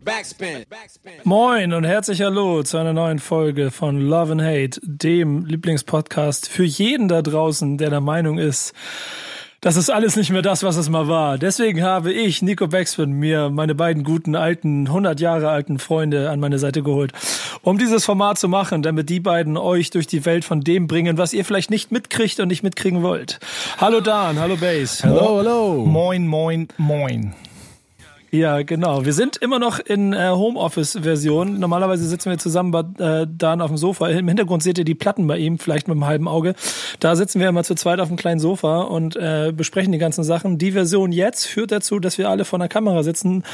[0.00, 0.64] Backspin.
[1.24, 6.64] Moin und herzlich hallo zu einer neuen Folge von Love and Hate, dem Lieblingspodcast für
[6.64, 8.72] jeden da draußen, der der Meinung ist,
[9.60, 11.38] das ist alles nicht mehr das, was es mal war.
[11.38, 16.40] Deswegen habe ich, Nico Backspin, mir meine beiden guten alten, 100 Jahre alten Freunde an
[16.40, 17.12] meine Seite geholt,
[17.62, 21.18] um dieses Format zu machen, damit die beiden euch durch die Welt von dem bringen,
[21.18, 23.38] was ihr vielleicht nicht mitkriegt und nicht mitkriegen wollt.
[23.78, 25.04] Hallo Dan, hallo Base.
[25.04, 25.84] Hallo, hallo.
[25.86, 27.34] Moin, moin, moin.
[28.34, 29.04] Ja, genau.
[29.04, 31.58] Wir sind immer noch in äh, Homeoffice-Version.
[31.60, 34.08] Normalerweise sitzen wir zusammen bei äh, Dan auf dem Sofa.
[34.08, 36.54] Im Hintergrund seht ihr die Platten bei ihm, vielleicht mit einem halben Auge.
[36.98, 40.24] Da sitzen wir immer zu zweit auf einem kleinen Sofa und äh, besprechen die ganzen
[40.24, 40.56] Sachen.
[40.56, 43.44] Die Version jetzt führt dazu, dass wir alle vor der Kamera sitzen,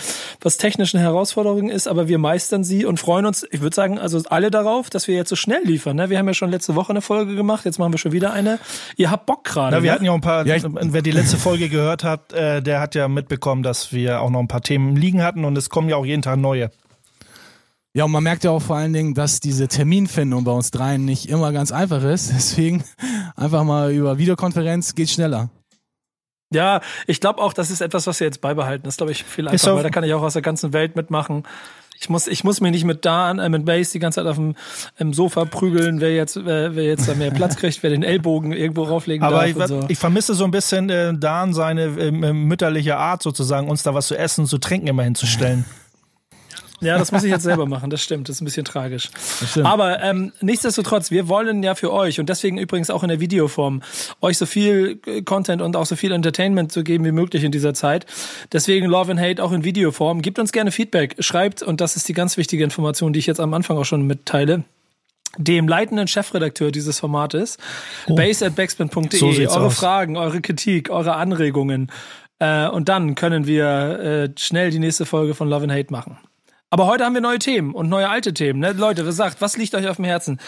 [0.40, 4.22] was technische Herausforderung ist, aber wir meistern sie und freuen uns, ich würde sagen, also
[4.30, 5.96] alle darauf, dass wir jetzt so schnell liefern.
[5.96, 6.08] Ne?
[6.08, 8.60] Wir haben ja schon letzte Woche eine Folge gemacht, jetzt machen wir schon wieder eine.
[8.96, 9.74] Ihr habt Bock gerade.
[9.76, 9.94] Na, wir ne?
[9.96, 12.80] hatten ja auch ein paar, Ja, ich- wer die letzte Folge gehört hat, äh, der
[12.80, 15.88] hat ja mitbekommen, dass wir auch noch ein paar Themen liegen hatten und es kommen
[15.88, 16.70] ja auch jeden Tag neue.
[17.94, 21.04] Ja, und man merkt ja auch vor allen Dingen, dass diese Terminfindung bei uns dreien
[21.04, 22.30] nicht immer ganz einfach ist.
[22.36, 22.84] Deswegen
[23.34, 25.48] einfach mal über Videokonferenz geht schneller.
[26.52, 28.84] Ja, ich glaube auch, das ist etwas, was wir jetzt beibehalten.
[28.84, 30.96] Das ist, glaube ich, viel einfacher, weil da kann ich auch aus der ganzen Welt
[30.96, 31.44] mitmachen.
[32.00, 34.36] Ich muss, ich muss mir nicht mit Dan, äh, mit Base die ganze Zeit auf
[34.36, 38.52] dem Sofa prügeln, wer jetzt, wer, wer jetzt da mehr Platz kriegt, wer den Ellbogen
[38.52, 39.84] irgendwo rauflegen Aber darf ich, und so.
[39.88, 43.94] ich vermisse so ein bisschen äh, Dan seine ähm, ähm, mütterliche Art sozusagen, uns da
[43.94, 45.64] was zu essen, zu trinken immer hinzustellen.
[46.80, 49.10] Ja, das muss ich jetzt selber machen, das stimmt, das ist ein bisschen tragisch.
[49.64, 53.82] Aber ähm, nichtsdestotrotz, wir wollen ja für euch und deswegen übrigens auch in der Videoform
[54.20, 57.50] euch so viel äh, Content und auch so viel Entertainment zu geben wie möglich in
[57.50, 58.06] dieser Zeit.
[58.52, 60.22] Deswegen Love and Hate auch in Videoform.
[60.22, 63.40] Gebt uns gerne Feedback, schreibt, und das ist die ganz wichtige Information, die ich jetzt
[63.40, 64.64] am Anfang auch schon mitteile,
[65.36, 67.58] dem leitenden Chefredakteur dieses Formates,
[68.08, 69.78] base at backspin.de, So eure aus.
[69.78, 71.90] Fragen, eure Kritik, eure Anregungen.
[72.38, 76.18] Äh, und dann können wir äh, schnell die nächste Folge von Love and Hate machen.
[76.70, 78.58] Aber heute haben wir neue Themen und neue alte Themen.
[78.58, 78.72] Ne?
[78.72, 80.38] Leute, was sagt, was liegt euch auf dem Herzen?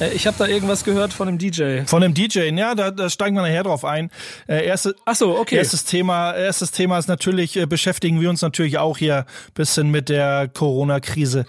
[0.00, 1.82] Äh, ich habe da irgendwas gehört von einem DJ.
[1.84, 4.10] Von dem DJ, ja, da, da steigen wir nachher drauf ein.
[4.48, 5.56] Äh, erste, Ach so, okay.
[5.56, 9.90] Erstes Thema, erstes Thema ist natürlich, äh, beschäftigen wir uns natürlich auch hier ein bisschen
[9.90, 11.44] mit der Corona-Krise.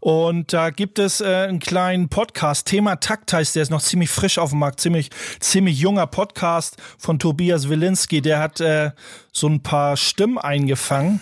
[0.00, 4.10] Und da gibt es äh, einen kleinen Podcast, Thema Takt heißt, der ist noch ziemlich
[4.10, 8.90] frisch auf dem Markt, ziemlich, ziemlich junger Podcast von Tobias Wilinski, der hat äh,
[9.32, 11.20] so ein paar Stimmen eingefangen.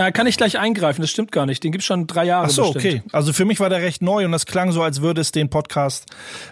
[0.00, 1.02] Äh, kann ich gleich eingreifen?
[1.02, 1.62] Das stimmt gar nicht.
[1.62, 3.02] Den gibt's schon drei Jahre Ach so, bestimmt.
[3.02, 3.10] okay.
[3.12, 5.50] Also für mich war der recht neu und das klang so, als würde es den
[5.50, 6.06] Podcast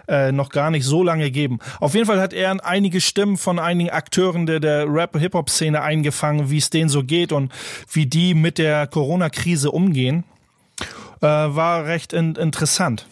[0.07, 1.59] äh, noch gar nicht so lange geben.
[1.81, 6.59] Auf jeden Fall hat er einige Stimmen von einigen Akteuren der, der Rap-Hip-Hop-Szene eingefangen, wie
[6.59, 7.51] es denen so geht und
[7.91, 10.25] wie die mit der Corona-Krise umgehen.
[11.23, 13.07] Äh, war recht in, interessant.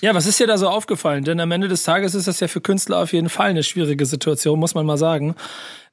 [0.00, 1.22] Ja, was ist dir da so aufgefallen?
[1.22, 4.06] Denn am Ende des Tages ist das ja für Künstler auf jeden Fall eine schwierige
[4.06, 5.36] Situation, muss man mal sagen.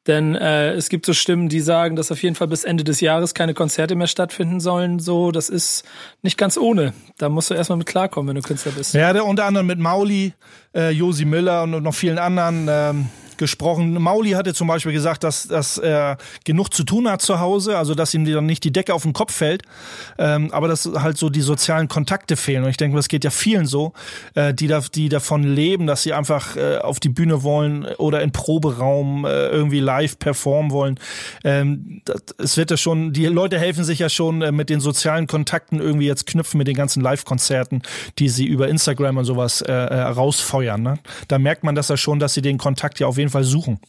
[0.07, 3.01] Denn äh, es gibt so Stimmen, die sagen, dass auf jeden Fall bis Ende des
[3.01, 4.99] Jahres keine Konzerte mehr stattfinden sollen.
[4.99, 5.83] So, das ist
[6.21, 6.93] nicht ganz ohne.
[7.17, 8.93] Da musst du erstmal mit klarkommen, wenn du Künstler bist.
[8.93, 10.33] Ja, der unter anderem mit Mauli,
[10.75, 13.93] äh, Josi Müller und noch vielen anderen ähm, gesprochen.
[13.93, 17.95] Mauli hatte zum Beispiel gesagt, dass, dass er genug zu tun hat zu Hause, also
[17.95, 19.63] dass ihm dann nicht die Decke auf den Kopf fällt,
[20.17, 22.63] ähm, aber dass halt so die sozialen Kontakte fehlen.
[22.63, 23.93] Und ich denke, das geht ja vielen so,
[24.33, 28.21] äh, die, da, die davon leben, dass sie einfach äh, auf die Bühne wollen oder
[28.21, 30.99] in Proberaum äh, irgendwie live performen wollen.
[31.43, 34.79] Ähm, das, es wird ja schon, die Leute helfen sich ja schon äh, mit den
[34.79, 37.81] sozialen Kontakten irgendwie jetzt knüpfen mit den ganzen Live-Konzerten,
[38.19, 40.81] die sie über Instagram und sowas äh, äh, rausfeuern.
[40.81, 40.99] Ne?
[41.27, 43.79] Da merkt man das ja schon, dass sie den Kontakt ja auf jeden Fall suchen.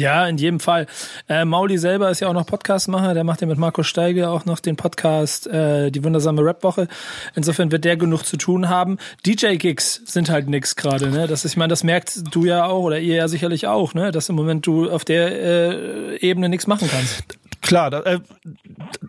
[0.00, 0.86] Ja, in jedem Fall.
[1.28, 4.46] Äh, Mauli selber ist ja auch noch Podcastmacher, der macht ja mit Marco Steige auch
[4.46, 6.88] noch den Podcast äh, Die wundersame Rap-Woche.
[7.34, 8.96] Insofern wird der genug zu tun haben.
[9.26, 11.28] DJ-Gigs sind halt nix gerade, ne?
[11.30, 14.10] Ich meine, das merkst du ja auch oder ihr ja sicherlich auch, ne?
[14.10, 17.22] Dass im Moment du auf der äh, Ebene nichts machen kannst.
[17.62, 18.20] Klar, da, äh,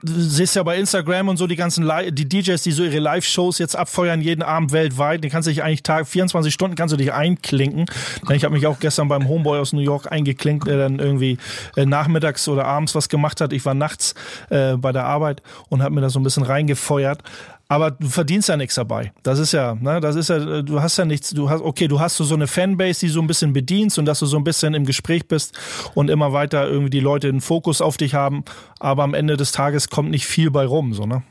[0.04, 3.00] du siehst ja bei Instagram und so die ganzen Li die DJs, die so ihre
[3.00, 5.24] Live-Shows jetzt abfeuern jeden Abend weltweit.
[5.24, 7.86] Die kannst du dich eigentlich Tag 24 Stunden kannst du dich einklinken.
[8.30, 11.38] Ich habe mich auch gestern beim Homeboy aus New York eingeklinkt, der dann irgendwie
[11.76, 13.54] äh, nachmittags oder abends was gemacht hat.
[13.54, 14.16] Ich war nachts
[14.50, 17.24] äh, bei der Arbeit und habe mir da so ein bisschen reingefeuert.
[17.72, 19.14] Aber du verdienst ja nichts dabei.
[19.24, 22.02] Das ist ja, ne, das ist ja, du hast ja nichts, du hast, okay, du
[22.02, 24.74] hast so eine Fanbase, die so ein bisschen bedienst und dass du so ein bisschen
[24.74, 25.58] im Gespräch bist
[25.94, 28.44] und immer weiter irgendwie die Leute den Fokus auf dich haben,
[28.82, 31.24] aber am Ende des Tages kommt nicht viel bei rum, so, ne?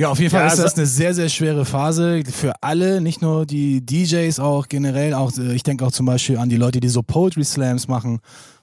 [0.00, 3.20] Ja, auf jeden Fall Ja, ist das eine sehr, sehr schwere Phase für alle, nicht
[3.20, 6.80] nur die DJs, auch generell, auch äh, ich denke auch zum Beispiel an die Leute,
[6.80, 8.20] die so Poetry Slams machen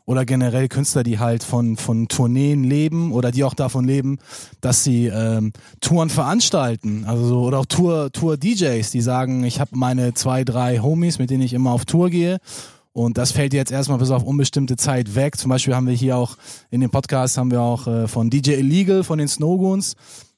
[0.08, 4.18] oder generell Künstler, die halt von, von Tourneen leben oder die auch davon leben,
[4.62, 7.06] dass sie ähm, Touren veranstalten.
[7.06, 11.20] Also so, oder auch Tour, Tour DJs, die sagen, ich habe meine zwei, drei Homies,
[11.20, 12.40] mit denen ich immer auf Tour gehe.
[12.94, 15.38] Und das fällt jetzt erstmal bis auf unbestimmte Zeit weg.
[15.38, 16.36] Zum Beispiel haben wir hier auch
[16.72, 19.96] in dem Podcast haben wir auch äh, von DJ Illegal von den Snowgoons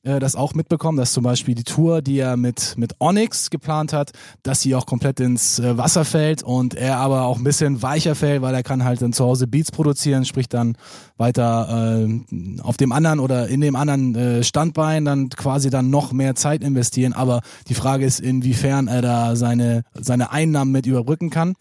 [0.10, 3.94] äh, das auch mitbekommen, dass zum Beispiel die Tour, die er mit, mit Onyx geplant
[3.94, 4.12] hat,
[4.44, 8.16] dass sie auch komplett ins äh, Wasser fällt und er aber auch ein bisschen weicher
[8.16, 10.76] fällt, weil er kann halt dann zu Hause Beats produzieren, sprich dann
[11.18, 16.12] weiter äh, auf dem anderen oder in dem anderen äh, Standbein dann quasi dann noch
[16.12, 17.14] mehr Zeit investieren.
[17.14, 21.56] Aber die Frage ist, inwiefern er da seine, seine Einnahmen mit überbrücken kann.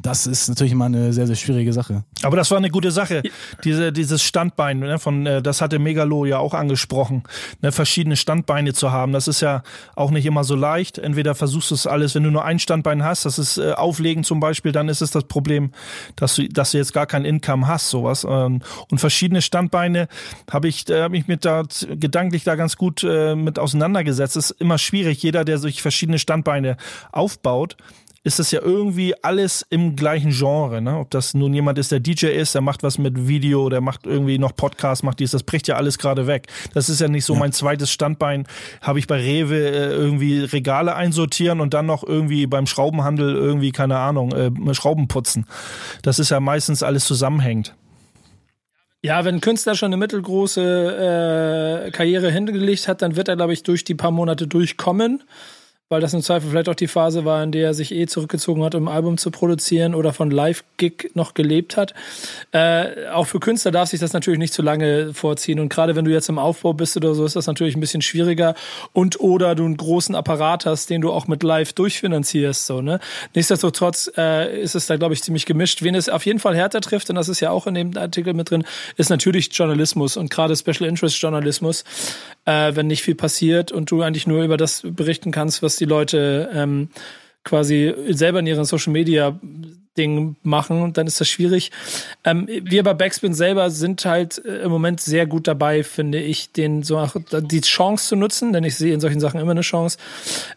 [0.00, 2.04] Das ist natürlich immer eine sehr, sehr schwierige Sache.
[2.22, 3.22] Aber das war eine gute Sache.
[3.64, 7.24] Diese, dieses Standbein, ne, von, äh, das hatte Megalo ja auch angesprochen,
[7.62, 9.12] ne, verschiedene Standbeine zu haben.
[9.12, 9.62] Das ist ja
[9.96, 10.98] auch nicht immer so leicht.
[10.98, 14.22] Entweder versuchst du es alles, wenn du nur ein Standbein hast, das ist äh, Auflegen
[14.22, 15.72] zum Beispiel, dann ist es das Problem,
[16.14, 18.24] dass du, dass du jetzt gar kein Income hast, sowas.
[18.28, 18.60] Ähm,
[18.90, 20.06] und verschiedene Standbeine
[20.50, 24.36] habe ich, äh, habe ich mit da gedanklich da ganz gut äh, mit auseinandergesetzt.
[24.36, 25.22] Es ist immer schwierig.
[25.22, 26.76] Jeder, der sich verschiedene Standbeine
[27.10, 27.76] aufbaut,
[28.24, 30.82] ist das ja irgendwie alles im gleichen Genre.
[30.82, 30.98] Ne?
[30.98, 34.06] Ob das nun jemand ist, der DJ ist, der macht was mit Video, der macht
[34.06, 36.48] irgendwie noch Podcast, macht dies, das bricht ja alles gerade weg.
[36.74, 37.38] Das ist ja nicht so ja.
[37.38, 38.46] mein zweites Standbein,
[38.80, 43.72] habe ich bei Rewe äh, irgendwie Regale einsortieren und dann noch irgendwie beim Schraubenhandel irgendwie,
[43.72, 45.46] keine Ahnung, äh, Schrauben putzen.
[46.02, 47.74] Das ist ja meistens alles zusammenhängt.
[49.00, 53.52] Ja, wenn ein Künstler schon eine mittelgroße äh, Karriere hingelegt hat, dann wird er, glaube
[53.52, 55.22] ich, durch die paar Monate durchkommen
[55.88, 58.62] weil das im Zweifel vielleicht auch die Phase war, in der er sich eh zurückgezogen
[58.62, 61.94] hat, um ein Album zu produzieren oder von Live-Gig noch gelebt hat.
[62.52, 65.60] Äh, auch für Künstler darf sich das natürlich nicht zu lange vorziehen.
[65.60, 68.02] Und gerade wenn du jetzt im Aufbau bist oder so, ist das natürlich ein bisschen
[68.02, 68.54] schwieriger.
[68.92, 72.66] Und oder du einen großen Apparat hast, den du auch mit Live durchfinanzierst.
[72.66, 73.00] So, ne?
[73.34, 75.82] Nichtsdestotrotz äh, ist es da, glaube ich, ziemlich gemischt.
[75.82, 78.34] Wen es auf jeden Fall härter trifft, und das ist ja auch in dem Artikel
[78.34, 78.64] mit drin,
[78.98, 81.84] ist natürlich Journalismus und gerade Special Interest Journalismus,
[82.48, 85.84] äh, wenn nicht viel passiert und du eigentlich nur über das berichten kannst, was die
[85.84, 86.88] Leute ähm,
[87.44, 89.38] quasi selber in ihren Social Media
[89.98, 91.70] Ding machen, dann ist das schwierig.
[92.24, 96.52] Ähm, wir bei Backspin selber sind halt äh, im Moment sehr gut dabei, finde ich,
[96.52, 97.04] den so
[97.40, 99.98] die Chance zu nutzen, denn ich sehe in solchen Sachen immer eine Chance,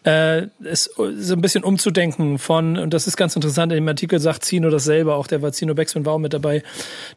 [0.03, 4.19] äh, es so ein bisschen umzudenken von, und das ist ganz interessant, in dem Artikel
[4.19, 6.63] sagt Zino das selber, auch der war Zino Backspin war auch mit dabei,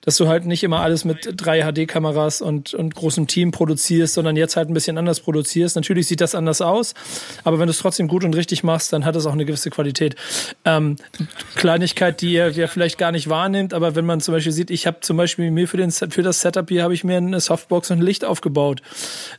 [0.01, 4.37] dass du halt nicht immer alles mit drei HD-Kameras und, und großem Team produzierst, sondern
[4.37, 5.77] jetzt halt ein bisschen anders produzierst.
[5.77, 6.95] Natürlich sieht das anders aus,
[7.45, 9.71] aber wenn du es trotzdem gut und richtig machst, dann hat es auch eine gewisse
[9.71, 10.17] Qualität.
[10.65, 10.97] Ähm,
[11.55, 14.71] Kleinigkeit Möglichkeit, die ihr ja vielleicht gar nicht wahrnimmt, aber wenn man zum Beispiel sieht,
[14.71, 17.41] ich habe zum Beispiel mir für, den, für das Setup hier habe ich mir eine
[17.41, 18.83] Softbox und ein Licht aufgebaut.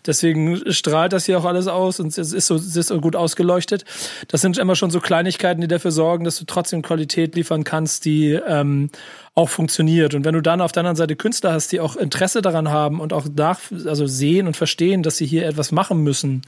[0.05, 3.85] Deswegen strahlt das hier auch alles aus und es ist so, es ist gut ausgeleuchtet.
[4.27, 8.05] Das sind immer schon so Kleinigkeiten, die dafür sorgen, dass du trotzdem Qualität liefern kannst,
[8.05, 8.89] die ähm,
[9.33, 10.13] auch funktioniert.
[10.13, 12.99] Und wenn du dann auf der anderen Seite Künstler hast, die auch Interesse daran haben
[12.99, 16.41] und auch nach, also sehen und verstehen, dass sie hier etwas machen müssen,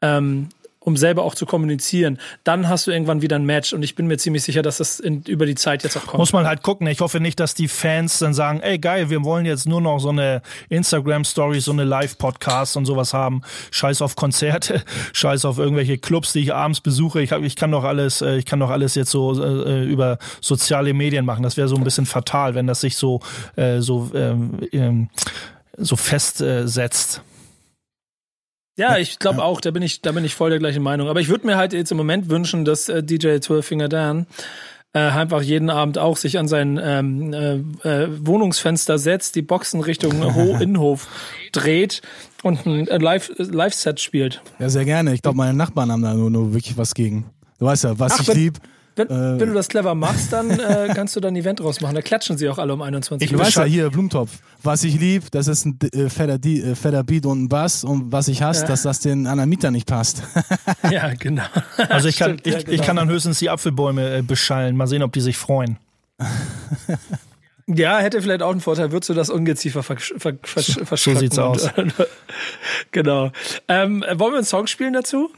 [0.00, 0.48] ähm,
[0.80, 4.06] um selber auch zu kommunizieren, dann hast du irgendwann wieder ein Match und ich bin
[4.06, 6.18] mir ziemlich sicher, dass das in, über die Zeit jetzt auch kommt.
[6.18, 6.86] Muss man halt gucken.
[6.86, 9.98] Ich hoffe nicht, dass die Fans dann sagen, ey geil, wir wollen jetzt nur noch
[9.98, 13.42] so eine Instagram-Story, so eine Live-Podcast und sowas haben.
[13.70, 14.82] Scheiß auf Konzerte,
[15.12, 17.20] scheiß auf irgendwelche Clubs, die ich abends besuche.
[17.20, 20.18] Ich, hab, ich kann doch alles, äh, ich kann doch alles jetzt so äh, über
[20.40, 21.42] soziale Medien machen.
[21.42, 23.20] Das wäre so ein bisschen fatal, wenn das sich so,
[23.56, 25.08] äh, so, ähm, ähm,
[25.76, 27.22] so festsetzt.
[28.78, 31.08] Ja, ich glaube auch, da bin ich, da bin ich voll der gleichen Meinung.
[31.08, 34.26] Aber ich würde mir halt jetzt im Moment wünschen, dass äh, DJ Twelvefinger Dan
[34.92, 37.54] äh, einfach jeden Abend auch sich an sein ähm, äh,
[37.88, 41.08] äh, Wohnungsfenster setzt, die Boxen Richtung Ho Innenhof
[41.50, 42.02] dreht
[42.44, 44.42] und ein Live-Set Live spielt.
[44.60, 45.12] Ja, sehr gerne.
[45.12, 47.26] Ich glaube, meine Nachbarn haben da nur, nur wirklich was gegen.
[47.58, 48.60] Du weißt ja, was Ach, ich lieb.
[48.98, 51.80] Wenn, äh, wenn, du das clever machst, dann äh, kannst du dann ein Event draus
[51.80, 51.94] machen.
[51.94, 53.40] Da klatschen sie auch alle um 21 Uhr.
[53.40, 54.30] Ich weiß ja hier, Blumentopf.
[54.62, 57.84] Was ich lieb, das ist ein äh, fetter, äh, fetter Beat und ein Bass.
[57.84, 58.68] Und was ich hasse, ja.
[58.68, 60.22] dass das den anderen Mieter nicht passt.
[60.90, 61.44] ja, genau.
[61.88, 62.72] Also ich kann, Stimmt, ich, ja, genau.
[62.72, 64.76] ich kann dann höchstens die Apfelbäume äh, beschallen.
[64.76, 65.78] Mal sehen, ob die sich freuen.
[67.66, 71.38] Ja, hätte vielleicht auch einen Vorteil, würdest du das Ungeziefer versch ver versch So sieht's
[71.38, 71.68] aus.
[72.92, 73.30] genau.
[73.68, 75.30] Ähm, wollen wir einen Song spielen dazu?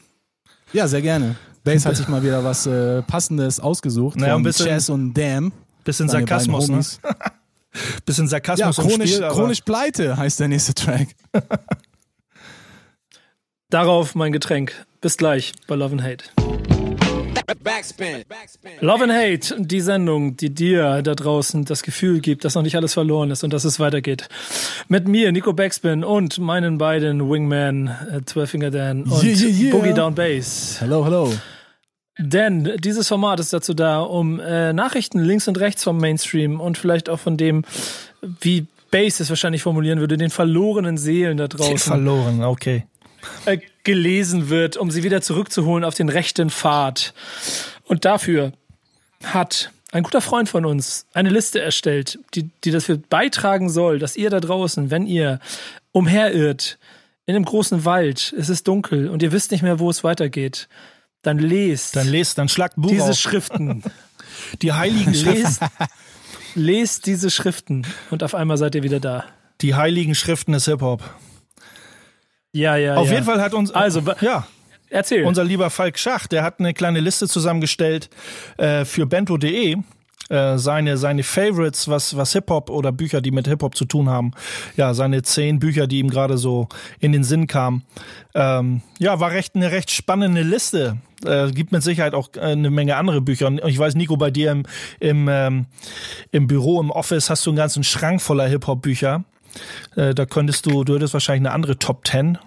[0.73, 1.35] Ja, sehr gerne.
[1.65, 4.17] Bass hat sich mal wieder was äh, Passendes ausgesucht.
[4.19, 5.53] Naja, ein bisschen, Chess und Damn.
[5.85, 6.81] Bisschen Sarkasmus, ne?
[8.07, 11.09] bisschen Sarkasmus ja, chronisch, Spiel, chronisch pleite heißt der nächste Track.
[13.71, 14.75] Darauf mein Getränk.
[15.01, 16.25] Bis gleich bei Love and Hate.
[17.59, 18.25] Backspin.
[18.81, 22.77] Love and Hate, die Sendung, die dir da draußen das Gefühl gibt, dass noch nicht
[22.77, 24.29] alles verloren ist und dass es weitergeht.
[24.89, 29.71] Mit mir, Nico Backspin und meinen beiden Wingman, äh, Twelfinger Dan und yeah, yeah, yeah.
[29.77, 30.77] Boogie Down Bass.
[30.81, 31.33] Hello, hello.
[32.19, 36.77] Denn dieses Format ist dazu da, um äh, Nachrichten links und rechts vom Mainstream und
[36.77, 37.65] vielleicht auch von dem,
[38.41, 41.79] wie Bass es wahrscheinlich formulieren würde, den verlorenen Seelen da draußen.
[41.79, 42.85] Verloren, okay
[43.47, 47.15] äh, gelesen wird, um sie wieder zurückzuholen auf den rechten Pfad.
[47.85, 48.53] Und dafür
[49.25, 54.17] hat ein guter Freund von uns, eine Liste erstellt, die, die dafür beitragen soll, dass
[54.17, 55.41] ihr da draußen, wenn ihr
[55.93, 56.79] umherirrt,
[57.27, 60.69] in einem großen Wald, es ist dunkel und ihr wisst nicht mehr, wo es weitergeht,
[61.23, 61.95] dann lest.
[61.97, 63.19] Dann lest, dann schlagt Buch diese auf.
[63.19, 63.83] Schriften.
[64.63, 65.43] Die heiligen Schriften.
[65.43, 65.63] lest,
[66.55, 69.25] lest diese Schriften und auf einmal seid ihr wieder da.
[69.61, 71.03] Die heiligen Schriften des Hip-Hop.
[72.53, 73.15] Ja, ja, Auf ja.
[73.15, 73.71] jeden Fall hat uns.
[73.71, 74.47] Also, ja.
[74.89, 75.25] Erzähl.
[75.25, 78.11] Unser lieber Falk Schach, der hat eine kleine Liste zusammengestellt
[78.57, 79.77] äh, für bento.de.
[80.31, 84.33] Äh, seine, seine Favorites, was, was Hip-Hop oder Bücher, die mit Hip-Hop zu tun haben.
[84.77, 86.69] Ja, seine zehn Bücher, die ihm gerade so
[87.01, 87.83] in den Sinn kamen.
[88.35, 90.99] Ähm, ja, war recht eine recht spannende Liste.
[91.25, 93.49] Äh, gibt mit Sicherheit auch äh, eine Menge andere Bücher.
[93.49, 94.63] Und ich weiß, Nico, bei dir im,
[95.01, 95.67] im, ähm,
[96.31, 99.25] im Büro, im Office hast du einen ganzen Schrank voller Hip-Hop-Bücher.
[99.97, 102.39] Äh, da könntest du, du hättest wahrscheinlich eine andere Top 10.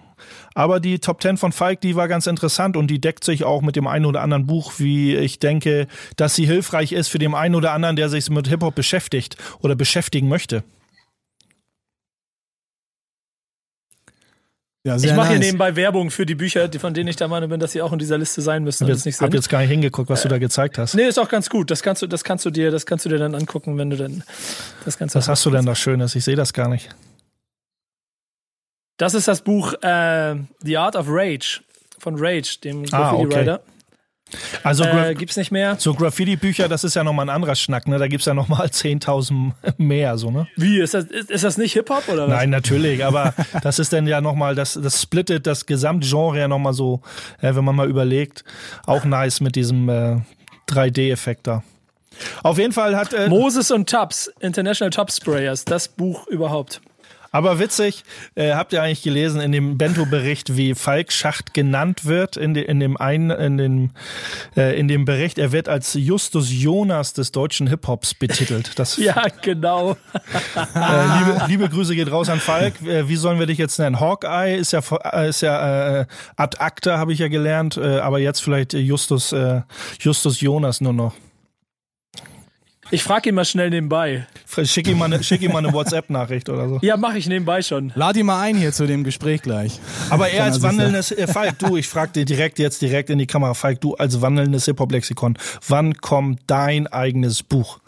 [0.55, 3.61] Aber die Top 10 von Falk, die war ganz interessant und die deckt sich auch
[3.61, 7.33] mit dem einen oder anderen Buch, wie ich denke, dass sie hilfreich ist für den
[7.33, 10.63] einen oder anderen, der sich mit Hip-Hop beschäftigt oder beschäftigen möchte.
[14.85, 15.45] Ja, ich mache hier nice.
[15.45, 17.93] nebenbei Werbung für die Bücher, die, von denen ich der Meinung bin, dass sie auch
[17.93, 18.85] in dieser Liste sein müssen.
[18.89, 20.93] Ich habe hab jetzt gar nicht hingeguckt, was du da gezeigt hast.
[20.93, 21.71] Nee, ist auch ganz gut.
[21.71, 23.95] Das kannst du, das kannst du dir, das kannst du dir dann angucken, wenn du
[23.95, 24.23] dann
[24.83, 26.15] das Ganze Was hast du denn da Schönes?
[26.15, 26.89] Ich sehe das gar nicht.
[28.97, 31.61] Das ist das Buch äh, The Art of Rage
[31.97, 33.35] von Rage, dem Ah, Graffiti okay.
[33.37, 33.61] Writer.
[34.63, 35.75] Also Äh, gibt's nicht mehr.
[35.79, 37.97] so Graffiti-Bücher, das ist ja nochmal ein anderer Schnack, ne?
[37.97, 40.47] Da gibt's ja nochmal 10.000 mehr, so, ne?
[40.55, 40.79] Wie?
[40.79, 42.29] Ist das, ist, ist das nicht Hip-Hop oder was?
[42.29, 46.73] Nein, natürlich, aber das ist dann ja nochmal, das, das splittet das Gesamtgenre ja nochmal
[46.73, 47.01] so,
[47.41, 48.43] äh, wenn man mal überlegt,
[48.85, 50.17] auch nice mit diesem äh,
[50.69, 51.63] 3D-Effekt da.
[52.43, 56.81] Auf jeden Fall hat, äh, Moses und Tubbs, International Top Sprayers, das Buch überhaupt.
[57.33, 58.03] Aber witzig,
[58.35, 62.63] äh, habt ihr eigentlich gelesen in dem Bento-Bericht, wie Falk Schacht genannt wird in, de,
[62.63, 63.89] in dem einen, in dem,
[64.55, 68.77] äh, in dem Bericht, er wird als Justus Jonas des deutschen Hip-Hops betitelt.
[68.77, 69.97] Das Ja, genau.
[70.75, 72.81] Äh, liebe, liebe Grüße geht raus an Falk.
[72.83, 73.99] Äh, wie sollen wir dich jetzt nennen?
[73.99, 78.19] Hawkeye ist ja, äh, ist ja äh, ad acta, habe ich ja gelernt, äh, aber
[78.19, 79.35] jetzt vielleicht Justus,
[79.99, 81.13] Justus Jonas nur noch.
[82.91, 84.27] Ich frage ihn mal schnell nebenbei.
[84.63, 86.79] Schick ihm mal eine, schick ihm mal eine WhatsApp-Nachricht oder so.
[86.81, 87.91] Ja, mache ich nebenbei schon.
[87.95, 89.79] Lad ihn mal ein hier zu dem Gespräch gleich.
[90.09, 93.27] Aber er als wandelndes, äh, Falk, du, ich frag dir direkt jetzt direkt in die
[93.27, 95.37] Kamera, Falk, du als wandelndes Hip-Hop-Lexikon,
[95.67, 97.79] wann kommt dein eigenes Buch?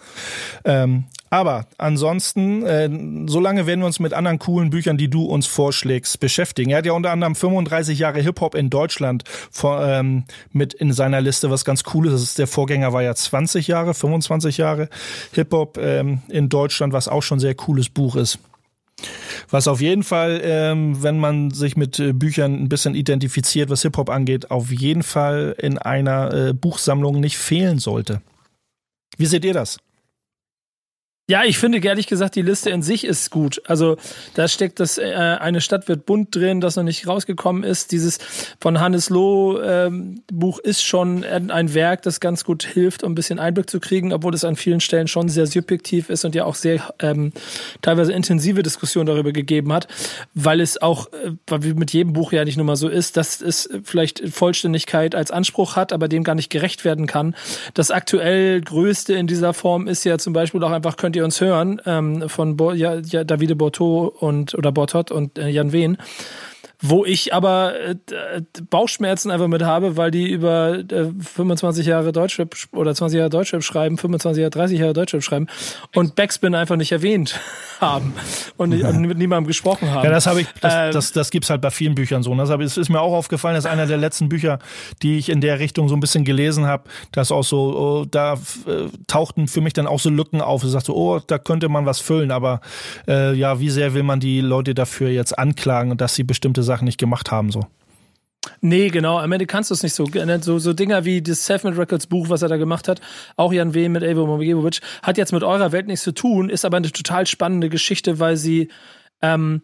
[0.63, 2.89] Ähm, aber ansonsten, äh,
[3.27, 6.69] solange werden wir uns mit anderen coolen Büchern, die du uns vorschlägst, beschäftigen.
[6.69, 10.23] Er hat ja unter anderem 35 Jahre Hip-Hop in Deutschland vor, ähm,
[10.53, 12.13] mit in seiner Liste, was ganz cool ist.
[12.13, 12.39] Ist.
[12.39, 14.87] Der Vorgänger war ja 20 Jahre, 25 Jahre
[15.33, 18.39] Hip-Hop ähm, in Deutschland, was auch schon ein sehr cooles Buch ist.
[19.49, 23.81] Was auf jeden Fall, ähm, wenn man sich mit äh, Büchern ein bisschen identifiziert, was
[23.81, 28.21] Hip-Hop angeht, auf jeden Fall in einer äh, Buchsammlung nicht fehlen sollte.
[29.17, 29.79] Wie seht ihr das?
[31.27, 33.59] Ja, ich finde ehrlich gesagt, die Liste in sich ist gut.
[33.65, 33.97] Also
[34.35, 37.91] da steckt das äh, eine Stadt wird bunt drin, das noch nicht rausgekommen ist.
[37.91, 38.19] Dieses
[38.59, 43.15] von Hannes Loh ähm, Buch ist schon ein Werk, das ganz gut hilft, um ein
[43.15, 46.45] bisschen Einblick zu kriegen, obwohl es an vielen Stellen schon sehr subjektiv ist und ja
[46.45, 47.33] auch sehr ähm,
[47.81, 49.87] teilweise intensive Diskussionen darüber gegeben hat,
[50.35, 53.41] weil es auch, äh, wie mit jedem Buch ja nicht nur mal so ist, dass
[53.41, 57.35] es vielleicht Vollständigkeit als Anspruch hat, aber dem gar nicht gerecht werden kann.
[57.73, 61.39] Das aktuell größte in dieser Form ist ja zum Beispiel auch einfach, könnt ihr uns
[61.39, 65.97] hören, ähm, von Bo ja, ja, Davide Borto und oder Bortot und äh, Jan Wehn
[66.81, 67.95] wo ich aber äh,
[68.69, 73.63] Bauchschmerzen einfach mit habe, weil die über äh, 25 Jahre Deutschrap oder 20 Jahre Deutschrap
[73.63, 75.47] schreiben, 25 Jahre, 30 Jahre Deutschrap schreiben
[75.93, 77.39] und Backspin einfach nicht erwähnt
[77.81, 78.13] haben
[78.57, 80.03] und, nicht- und mit niemandem gesprochen haben.
[80.05, 82.31] Ja, das habe ich, das, Ähm, das, das gibt's halt bei vielen Büchern so.
[82.31, 84.59] Und Das, ich- ist mir auch aufgefallen, das ist einer der letzten Bücher,
[85.01, 88.33] die ich in der Richtung so ein bisschen gelesen habe, dass auch so, oh, da
[88.67, 90.63] äh, tauchten für mich dann auch so Lücken auf.
[90.63, 92.61] Ich sagte, oh, da könnte man was füllen, aber
[93.07, 96.85] äh, ja, wie sehr will man die Leute dafür jetzt anklagen, dass sie bestimmte Sachen
[96.85, 97.61] nicht gemacht haben so.
[98.61, 99.17] Nee, genau.
[99.17, 100.05] Am Ende kannst du es nicht so.
[100.41, 103.01] So, so Dinger wie das Selfmade Records Buch, was er da gemacht hat,
[103.37, 103.89] auch Jan W.
[103.89, 107.27] mit Evo Mogebovic, hat jetzt mit eurer Welt nichts zu tun, ist aber eine total
[107.27, 108.69] spannende Geschichte, weil sie
[109.21, 109.61] ähm,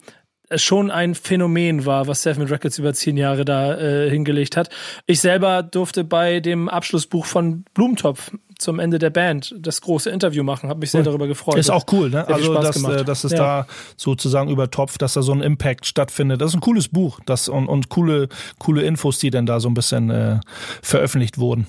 [0.58, 4.70] schon ein Phänomen war, was Selfmade Records über zehn Jahre da äh, hingelegt hat.
[5.06, 10.44] Ich selber durfte bei dem Abschlussbuch von Blumentopf zum Ende der Band das große Interview
[10.44, 11.58] machen, habe mich sehr darüber gefreut.
[11.58, 12.28] Ist auch cool, ne?
[12.28, 13.38] Also, dass, äh, dass es Ja.
[13.38, 13.68] da
[13.98, 16.42] sozusagen übertopft, dass da so ein Impact stattfindet.
[16.42, 18.30] Das ist ein cooles Buch das, und, und coole,
[18.60, 20.40] coole Infos, die dann da so ein bisschen äh,
[20.84, 21.66] veröffentlicht wurden.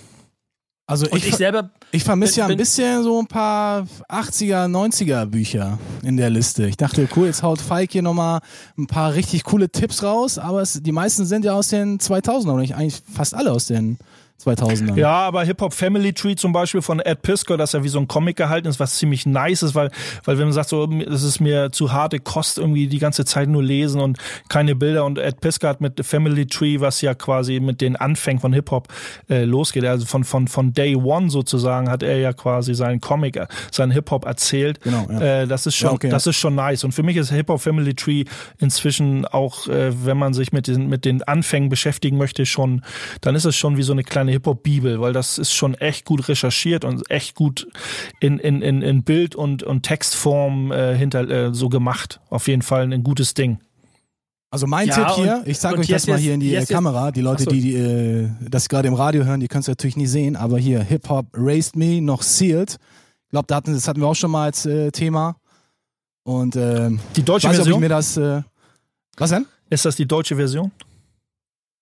[0.87, 5.79] Also ich, ich selber ich vermisse ja ein bisschen so ein paar 80er, 90er Bücher
[6.03, 6.67] in der Liste.
[6.67, 8.41] Ich dachte, cool, jetzt haut Falk hier nochmal
[8.77, 12.51] ein paar richtig coole Tipps raus, aber es, die meisten sind ja aus den 2000er
[12.51, 13.99] und nicht eigentlich fast alle aus den
[14.45, 14.97] 2000er.
[14.97, 17.99] Ja, aber Hip Hop Family Tree zum Beispiel von Ed Pisco, das ja wie so
[17.99, 19.91] ein Comic gehalten ist, was ziemlich nice ist, weil,
[20.25, 23.49] weil wenn man sagt, so, das ist mir zu harte Kost, irgendwie die ganze Zeit
[23.49, 27.61] nur lesen und keine Bilder und Ed Pisco hat mit Family Tree, was ja quasi
[27.61, 28.89] mit den Anfängen von Hip Hop
[29.29, 33.37] äh, losgeht, also von, von, von Day One sozusagen hat er ja quasi seinen Comic,
[33.37, 34.81] äh, seinen Hip Hop erzählt.
[34.83, 35.43] Genau, ja.
[35.43, 36.31] äh, das ist schon, Ja, okay, das ja.
[36.31, 36.85] ist schon nice.
[36.85, 38.25] Und für mich ist Hip Hop Family Tree
[38.59, 42.83] inzwischen auch, äh, wenn man sich mit den, mit den Anfängen beschäftigen möchte, schon,
[43.21, 45.75] dann ist es schon wie so eine kleine Hip Hop Bibel, weil das ist schon
[45.75, 47.69] echt gut recherchiert und echt gut
[48.21, 52.21] in, in, in, in Bild und, und Textform äh, hinter äh, so gemacht.
[52.31, 53.59] Auf jeden Fall ein gutes Ding.
[54.51, 56.41] Also mein Ja, Tipp hier, und- ich zeige und euch das jetzt- mal hier in
[56.41, 57.11] die jetzt- Kamera.
[57.11, 57.51] Die Leute, so.
[57.51, 60.59] die, die äh, das gerade im Radio hören, die können es natürlich nicht sehen, aber
[60.59, 62.73] hier Hip Hop Raised Me noch Sealed.
[63.25, 65.37] Ich glaube, da hatten, das hatten wir auch schon mal als äh, Thema.
[66.25, 67.81] Und ähm, Die deutsche weiß nicht, ob ich Version?
[67.81, 68.17] mir das.
[68.19, 68.43] Äh,
[69.17, 69.47] was denn?
[69.71, 70.71] Ist das die deutsche Version?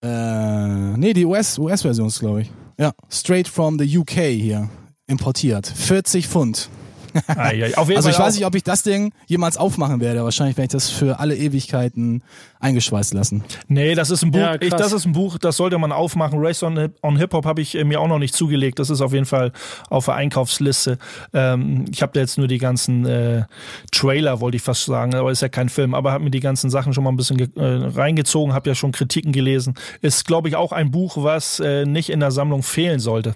[0.02, 2.50] Äh, nee, die US, US-Version ist, glaube ich.
[2.78, 4.70] Ja, straight from the UK hier.
[5.06, 5.66] Importiert.
[5.66, 6.70] 40 Pfund.
[7.26, 10.22] Ah, ja, auf jeden Also ich weiß nicht, ob ich das Ding jemals aufmachen werde.
[10.24, 12.22] Wahrscheinlich werde ich das für alle Ewigkeiten
[12.60, 13.42] eingeschweißt lassen.
[13.68, 14.38] Nee, das ist ein Buch.
[14.40, 16.38] Ja, ich, das ist ein Buch, das sollte man aufmachen.
[16.40, 18.78] Race on, Hip- on Hip Hop habe ich äh, mir auch noch nicht zugelegt.
[18.78, 19.52] Das ist auf jeden Fall
[19.88, 20.98] auf der Einkaufsliste.
[21.32, 23.44] Ähm, ich habe da jetzt nur die ganzen äh,
[23.92, 25.94] Trailer, wollte ich fast sagen, aber ist ja kein Film.
[25.94, 28.92] Aber habe mir die ganzen Sachen schon mal ein bisschen äh, reingezogen, habe ja schon
[28.92, 29.74] Kritiken gelesen.
[30.02, 33.34] Ist, glaube ich, auch ein Buch, was äh, nicht in der Sammlung fehlen sollte.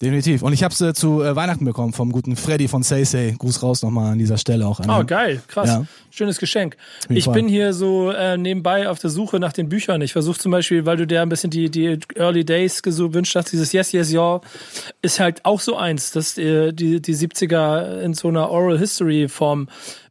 [0.00, 0.42] Definitiv.
[0.42, 3.34] Und ich habe sie zu äh, Weihnachten bekommen vom guten Freddy von Say Say.
[3.36, 4.88] Gruß raus nochmal an dieser Stelle auch an.
[4.88, 5.68] Oh, geil, krass.
[5.68, 5.86] Ja.
[6.10, 6.76] Schönes Geschenk.
[7.08, 7.34] Ich Fall.
[7.34, 10.00] bin hier so äh, nebenbei auf der Suche nach den Büchern.
[10.00, 13.50] Ich versuche zum Beispiel, weil du dir ein bisschen die, die Early Days gewünscht hast,
[13.50, 14.40] dieses Yes, Yes, Ja,
[15.02, 19.28] ist halt auch so eins, dass äh, die, die 70er in so einer Oral History
[19.28, 19.68] Form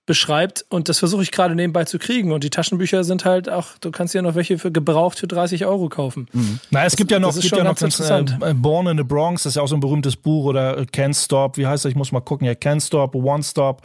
[0.08, 3.78] beschreibt und das versuche ich gerade nebenbei zu kriegen und die Taschenbücher sind halt auch,
[3.82, 6.28] du kannst ja noch welche für gebraucht für 30 Euro kaufen.
[6.72, 8.54] Na, es gibt ja noch, ist gibt ja noch ganz äh.
[8.56, 11.22] Born in the Bronx, das ist ja auch so ein berühmtes Buch oder äh, Can't
[11.22, 11.92] Stop, wie heißt das?
[11.92, 12.48] Ich muss mal gucken.
[12.48, 13.82] Ja, Can't Stop, One Stop.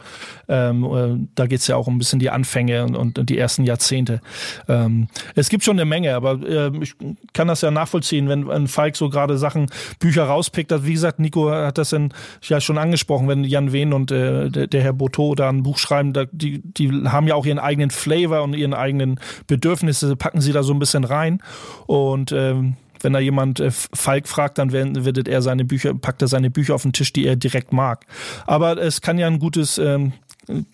[0.47, 3.65] Ähm, äh, da geht's ja auch um ein bisschen die Anfänge und, und die ersten
[3.65, 4.21] Jahrzehnte.
[4.69, 6.95] Ähm, es gibt schon eine Menge, aber äh, ich
[7.33, 9.67] kann das ja nachvollziehen, wenn, wenn Falk so gerade Sachen,
[9.99, 10.71] Bücher rauspickt.
[10.71, 10.85] hat.
[10.85, 14.67] Wie gesagt, Nico hat das in, ja schon angesprochen, wenn Jan Wehn und äh, der,
[14.67, 17.89] der Herr Boto da ein Buch schreiben, da, die, die haben ja auch ihren eigenen
[17.89, 21.41] Flavor und ihren eigenen Bedürfnisse, packen sie da so ein bisschen rein.
[21.87, 26.21] Und ähm, wenn da jemand äh, Falk fragt, dann werden, wird er seine Bücher, packt
[26.21, 28.05] er seine Bücher auf den Tisch, die er direkt mag.
[28.45, 30.13] Aber es kann ja ein gutes, ähm,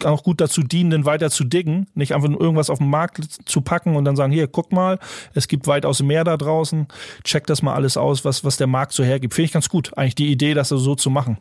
[0.04, 3.20] auch gut dazu dienen, den weiter zu diggen, nicht einfach nur irgendwas auf den Markt
[3.46, 5.00] zu packen und dann sagen, hier, guck mal,
[5.34, 6.88] es gibt weitaus mehr da draußen,
[7.24, 9.34] check das mal alles aus, was, was der Markt so hergibt.
[9.34, 11.38] Finde ich ganz gut, eigentlich die Idee, das so zu machen.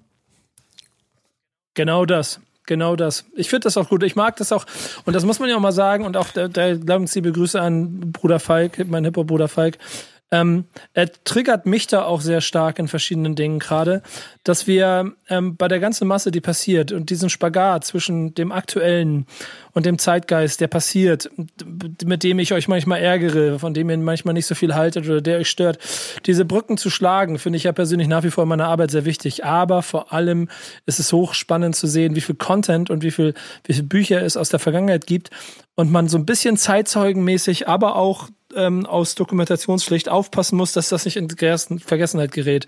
[1.75, 2.41] Genau das.
[2.69, 3.25] Genau das.
[3.35, 4.03] Ich finde das auch gut.
[4.03, 4.67] Ich mag das auch.
[5.07, 6.05] Und das muss man ja auch mal sagen.
[6.05, 9.79] Und auch der ganz liebe Grüße an Bruder Falk, mein Hip-Hop-Bruder Falk.
[10.31, 14.03] Ähm, er triggert mich da auch sehr stark in verschiedenen Dingen gerade,
[14.45, 19.27] dass wir ähm, bei der ganzen Masse, die passiert und diesen Spagat zwischen dem aktuellen
[19.73, 21.31] und dem Zeitgeist, der passiert,
[22.05, 25.23] mit dem ich euch manchmal ärgere, von dem ihr manchmal nicht so viel haltet oder
[25.23, 25.79] der euch stört,
[26.27, 29.07] diese Brücken zu schlagen, finde ich ja persönlich nach wie vor in meiner Arbeit sehr
[29.07, 29.45] wichtig.
[29.45, 30.49] Aber vor allem
[30.85, 34.37] ist es hochspannend zu sehen, wie viel Content und wie viel, wie viel Bücher es
[34.37, 35.31] aus der Vergangenheit gibt
[35.75, 41.05] und man so ein bisschen zeitzeugenmäßig, aber auch ähm, aus Dokumentationspflicht aufpassen muss, dass das
[41.05, 42.67] nicht in Vergessenheit gerät.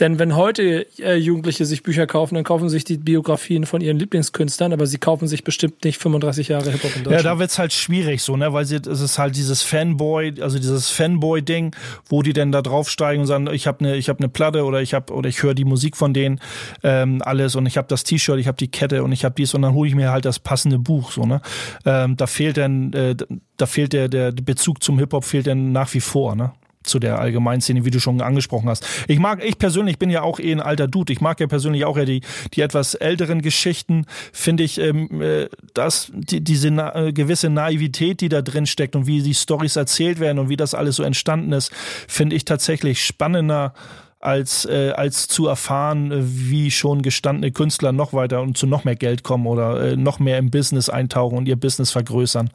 [0.00, 3.98] Denn wenn heute äh, Jugendliche sich Bücher kaufen, dann kaufen sich die Biografien von ihren
[3.98, 7.24] Lieblingskünstlern, aber sie kaufen sich bestimmt nicht 35 Jahre Hip-Hop in Ja, Deutschland.
[7.24, 10.90] da wird's halt schwierig so, ne, weil sie, es ist halt dieses Fanboy, also dieses
[10.90, 11.74] Fanboy-Ding,
[12.08, 14.80] wo die denn da draufsteigen und sagen, ich habe eine, ich habe eine Platte oder
[14.80, 16.40] ich habe oder ich höre die Musik von denen,
[16.82, 19.54] ähm, alles und ich habe das T-Shirt, ich habe die Kette und ich habe dies
[19.54, 21.40] und dann hole ich mir halt das passende Buch, so ne.
[21.84, 23.16] Ähm, da fehlt dann, äh,
[23.56, 26.52] da fehlt der der Bezug zum Hip Hop fehlt dann nach wie vor, ne
[26.84, 28.86] zu der Allgemeinszene, wie du schon angesprochen hast.
[29.08, 31.12] Ich mag, ich persönlich bin ja auch eh ein alter Dude.
[31.12, 32.20] Ich mag ja persönlich auch ja die,
[32.52, 38.20] die etwas älteren Geschichten, finde ich, ähm, äh, dass die, diese na, äh, gewisse Naivität,
[38.20, 41.02] die da drin steckt und wie die Stories erzählt werden und wie das alles so
[41.02, 41.72] entstanden ist,
[42.06, 43.74] finde ich tatsächlich spannender
[44.24, 48.84] als, äh, als zu erfahren, äh, wie schon gestandene Künstler noch weiter und zu noch
[48.84, 52.50] mehr Geld kommen oder äh, noch mehr im Business eintauchen und ihr Business vergrößern.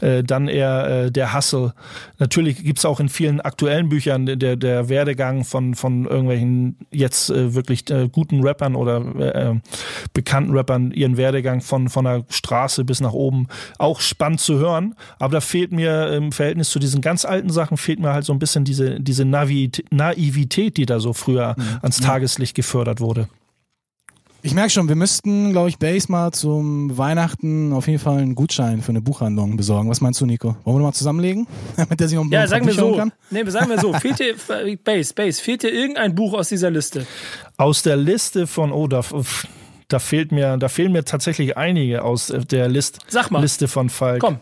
[0.00, 1.74] Äh, dann eher äh, der Hustle.
[2.18, 7.54] Natürlich gibt's auch in vielen aktuellen Büchern der, der Werdegang von, von irgendwelchen jetzt äh,
[7.54, 9.60] wirklich äh, guten Rappern oder äh,
[10.14, 13.48] bekannten Rappern, ihren Werdegang von, von der Straße bis nach oben.
[13.78, 14.94] Auch spannend zu hören.
[15.18, 18.32] Aber da fehlt mir im Verhältnis zu diesen ganz alten Sachen, fehlt mir halt so
[18.32, 23.28] ein bisschen diese, diese Naivität die da so früher ans Tageslicht gefördert wurde.
[24.44, 28.34] Ich merke schon, wir müssten, glaube ich, Base mal zum Weihnachten auf jeden Fall einen
[28.34, 29.88] Gutschein für eine Buchhandlung besorgen.
[29.88, 30.56] Was meinst du, Nico?
[30.64, 31.46] Wollen wir mal zusammenlegen?
[31.76, 32.96] Damit der sich noch Ja, sagen wir so.
[32.96, 33.12] Kann?
[33.30, 33.92] Nee, sagen wir so.
[34.00, 34.34] Fehlt dir,
[34.82, 37.06] Base, Base, fehlt dir irgendein Buch aus dieser Liste?
[37.56, 39.02] Aus der Liste von, oh, da,
[39.86, 43.42] da fehlt mir, da fehlen mir tatsächlich einige aus der List, Sag mal.
[43.42, 44.22] Liste von Falk.
[44.22, 44.40] Komm.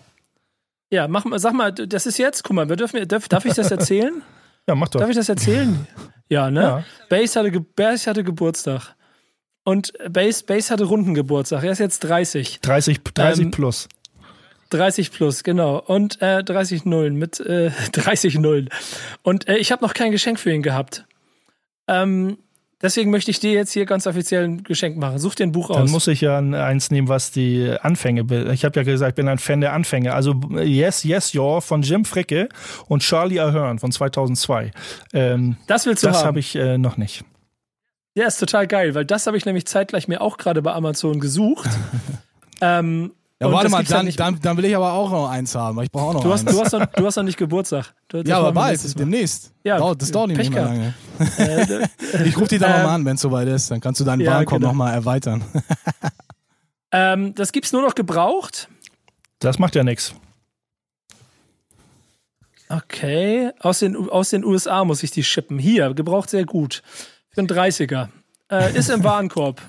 [0.91, 3.53] Ja, mach mal, sag mal, das ist jetzt, guck mal, wir dürfen, darf, darf ich
[3.53, 4.23] das erzählen?
[4.71, 5.01] ja, mach doch.
[5.01, 5.87] Darf ich das erzählen?
[6.33, 6.61] Ja, ne?
[6.61, 6.85] Ja.
[7.09, 8.95] Base hatte, Base hatte Geburtstag.
[9.65, 11.65] Und Base, Base hatte Rundengeburtstag.
[11.65, 12.61] Er ist jetzt 30.
[12.61, 13.89] 30, 30 ähm, plus.
[14.69, 15.81] 30 plus, genau.
[15.81, 18.69] Und äh, 30 Nullen mit äh, 30 Nullen.
[19.25, 21.05] Und äh, ich habe noch kein Geschenk für ihn gehabt.
[21.89, 22.39] Ähm,
[22.83, 25.19] deswegen möchte ich dir jetzt hier ganz offiziell ein Geschenk machen.
[25.19, 25.77] Such dir ein Buch aus.
[25.77, 28.23] Dann muss ich ja eins nehmen, was die Anfänge.
[28.53, 30.15] Ich habe ja gesagt, ich bin ein Fan der Anfänge.
[30.15, 32.49] Also Yes, Yes, Your von Jim Fricke
[32.87, 34.71] und Charlie Ahern von 2002.
[35.13, 36.23] Ähm, das willst du das haben?
[36.23, 37.25] Das habe ich äh, noch nicht.
[38.15, 41.21] Ja, ist total geil, weil das habe ich nämlich zeitgleich mir auch gerade bei Amazon
[41.21, 41.69] gesucht.
[42.61, 45.81] ähm, ja, warte mal, dann, dann, dann, will ich aber auch noch eins haben.
[45.81, 46.45] Ich brauche auch noch du eins.
[46.45, 47.95] Hast, du, hast noch, du hast noch nicht Geburtstag.
[48.09, 49.53] Du, ja, aber bald, demnächst.
[49.65, 50.95] Ja, dauert, das dauert nicht mehr lange.
[51.39, 51.87] Äh,
[52.27, 53.71] ich rufe dich dann ähm, nochmal an, wenn es soweit ist.
[53.71, 54.73] Dann kannst du deinen ja, Warenkorb genau.
[54.73, 55.43] nochmal erweitern.
[56.93, 58.69] ähm, das gibt's nur noch gebraucht.
[59.39, 60.15] Das macht ja nichts.
[62.69, 65.59] Okay, aus den, aus den USA muss ich die shippen.
[65.59, 66.83] Hier, gebraucht sehr gut.
[67.31, 68.09] Für einen 30er.
[68.51, 69.63] Äh, ist im Warenkorb.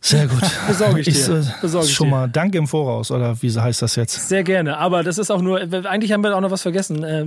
[0.00, 0.40] Sehr gut.
[0.68, 1.12] Besorge ich dir.
[1.12, 2.12] Ich, äh, Besorge ich schon dir.
[2.12, 4.28] mal Danke im Voraus, oder wie heißt das jetzt?
[4.28, 4.78] Sehr gerne.
[4.78, 7.02] Aber das ist auch nur, eigentlich haben wir auch noch was vergessen.
[7.02, 7.26] Äh,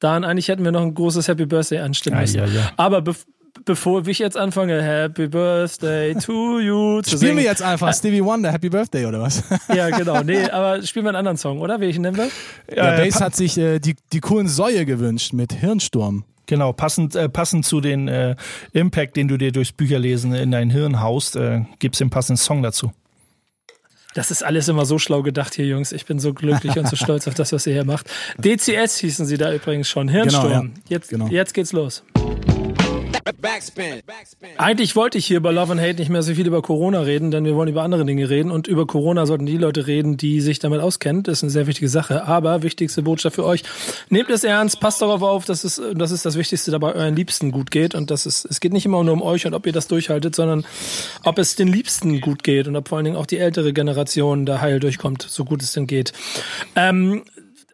[0.00, 2.38] Dan, eigentlich hätten wir noch ein großes Happy Birthday anstimmen müssen.
[2.38, 2.72] Ja, ja, ja.
[2.76, 3.14] Aber be
[3.64, 7.36] bevor ich jetzt anfange, Happy Birthday to you zu Spielen singen.
[7.36, 9.42] wir jetzt einfach Stevie Wonder, Happy Birthday, oder was?
[9.74, 10.22] ja, genau.
[10.22, 11.80] Nee, aber spielen wir einen anderen Song, oder?
[11.80, 12.28] Welchen nennen wir?
[12.74, 16.24] Ja, ja Bass hat sich äh, die, die coolen Säue gewünscht mit Hirnsturm.
[16.46, 18.36] Genau, passend, äh, passend zu den äh,
[18.72, 22.36] Impact, den du dir durchs Bücherlesen in dein Hirn haust, äh, gibt es den passenden
[22.36, 22.92] Song dazu.
[24.14, 25.90] Das ist alles immer so schlau gedacht hier, Jungs.
[25.90, 28.08] Ich bin so glücklich und so stolz auf das, was ihr hier macht.
[28.38, 30.08] DCS hießen sie da übrigens schon.
[30.08, 30.44] Hirnsturm.
[30.44, 30.70] Genau, ja.
[30.88, 31.26] jetzt, genau.
[31.26, 32.04] jetzt geht's los.
[33.32, 34.02] Backspin.
[34.58, 37.30] Eigentlich wollte ich hier bei Love and Hate nicht mehr so viel über Corona reden,
[37.30, 38.50] denn wir wollen über andere Dinge reden.
[38.50, 41.22] Und über Corona sollten die Leute reden, die sich damit auskennen.
[41.22, 42.24] Das ist eine sehr wichtige Sache.
[42.26, 43.62] Aber wichtigste Botschaft für euch.
[44.10, 47.50] Nehmt es ernst, passt darauf auf, dass es, das ist das Wichtigste dabei, euren Liebsten
[47.50, 47.94] gut geht.
[47.94, 50.34] Und das ist, es geht nicht immer nur um euch und ob ihr das durchhaltet,
[50.34, 50.66] sondern
[51.22, 54.44] ob es den Liebsten gut geht und ob vor allen Dingen auch die ältere Generation
[54.44, 56.12] da heil durchkommt, so gut es denn geht.
[56.76, 57.22] Ähm,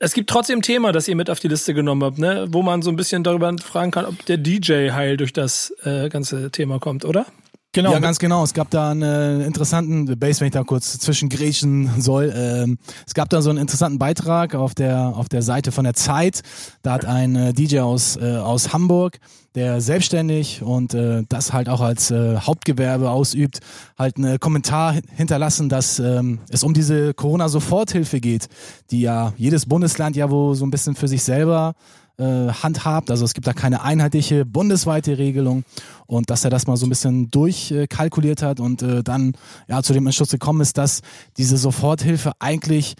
[0.02, 2.46] es gibt trotzdem ein Thema, das ihr mit auf die Liste genommen habt, ne?
[2.48, 6.08] wo man so ein bisschen darüber fragen kann, ob der DJ heil durch das äh,
[6.08, 7.26] ganze Thema kommt, oder?
[7.72, 7.92] Genau.
[7.92, 8.42] Ja, ganz genau.
[8.42, 13.28] Es gab da einen interessanten, Base, wenn ich da kurz zwischengrätschen soll, ähm, es gab
[13.30, 16.40] da so einen interessanten Beitrag auf der, auf der Seite von der Zeit.
[16.82, 19.20] Da hat ein äh, DJ aus, äh, aus Hamburg,
[19.54, 23.60] der selbstständig und äh, das halt auch als äh, Hauptgewerbe ausübt,
[23.96, 28.48] halt einen Kommentar hinterlassen, dass ähm, es um diese Corona-Soforthilfe geht,
[28.90, 33.10] die ja jedes Bundesland ja wo so ein bisschen für sich selber äh, handhabt.
[33.10, 35.64] Also es gibt da keine einheitliche bundesweite Regelung
[36.06, 39.32] und dass er das mal so ein bisschen durchkalkuliert hat und äh, dann
[39.68, 41.00] ja zu dem Entschluss gekommen ist, dass
[41.36, 42.96] diese Soforthilfe eigentlich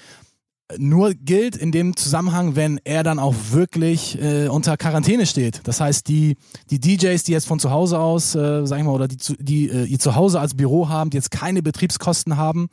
[0.79, 5.61] nur gilt in dem Zusammenhang, wenn er dann auch wirklich äh, unter Quarantäne steht.
[5.65, 6.37] Das heißt, die,
[6.71, 9.69] die DJs, die jetzt von zu Hause aus, äh, sag ich mal, oder die, die
[9.69, 12.69] äh, ihr zu Hause als Büro haben, die jetzt keine Betriebskosten haben,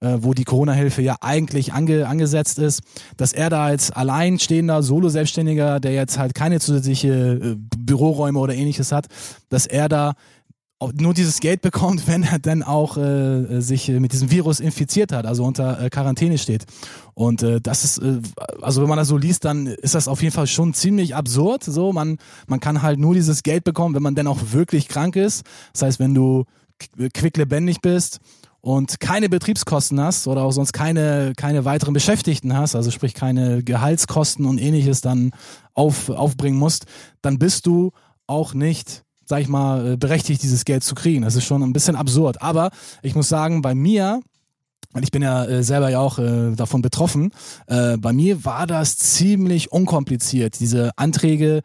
[0.00, 2.82] äh, wo die Corona-Hilfe ja eigentlich ange, angesetzt ist,
[3.16, 8.92] dass er da als alleinstehender Solo-Selbstständiger, der jetzt halt keine zusätzliche äh, Büroräume oder ähnliches
[8.92, 9.06] hat,
[9.48, 10.14] dass er da
[10.94, 15.26] nur dieses Geld bekommt, wenn er dann auch äh, sich mit diesem Virus infiziert hat,
[15.26, 16.64] also unter äh, Quarantäne steht.
[17.14, 18.20] Und äh, das ist, äh,
[18.62, 21.64] also wenn man das so liest, dann ist das auf jeden Fall schon ziemlich absurd.
[21.64, 25.16] So, man, man kann halt nur dieses Geld bekommen, wenn man dann auch wirklich krank
[25.16, 25.44] ist.
[25.72, 26.44] Das heißt, wenn du
[27.12, 28.20] quicklebendig bist
[28.60, 33.62] und keine Betriebskosten hast oder auch sonst keine, keine weiteren Beschäftigten hast, also sprich keine
[33.62, 35.32] Gehaltskosten und ähnliches dann
[35.74, 36.86] auf, aufbringen musst,
[37.22, 37.92] dann bist du
[38.26, 41.22] auch nicht, sag ich mal, berechtigt, dieses Geld zu kriegen.
[41.22, 42.42] Das ist schon ein bisschen absurd.
[42.42, 42.70] Aber
[43.02, 44.20] ich muss sagen, bei mir,
[44.92, 47.32] weil ich bin ja äh, selber ja auch äh, davon betroffen,
[47.66, 50.60] äh, bei mir war das ziemlich unkompliziert.
[50.60, 51.62] Diese Anträge,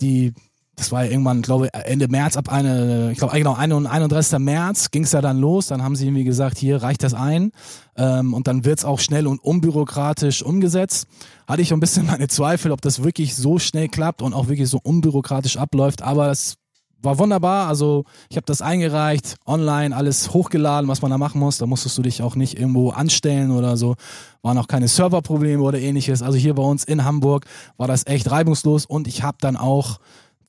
[0.00, 0.32] die
[0.78, 4.38] das war ja irgendwann, glaube ich, Ende März ab eine, ich glaube genau, 31.
[4.38, 5.66] März ging es ja dann los.
[5.66, 7.50] Dann haben sie irgendwie gesagt, hier reicht das ein.
[7.96, 11.08] Ähm, und dann wird's auch schnell und unbürokratisch umgesetzt.
[11.48, 14.68] Hatte ich ein bisschen meine Zweifel, ob das wirklich so schnell klappt und auch wirklich
[14.68, 16.02] so unbürokratisch abläuft.
[16.02, 16.54] Aber das
[17.02, 17.68] war wunderbar.
[17.68, 21.58] Also ich habe das eingereicht, online alles hochgeladen, was man da machen muss.
[21.58, 23.96] Da musstest du dich auch nicht irgendwo anstellen oder so.
[24.42, 26.22] Waren auch keine Serverprobleme oder ähnliches.
[26.22, 29.98] Also hier bei uns in Hamburg war das echt reibungslos und ich habe dann auch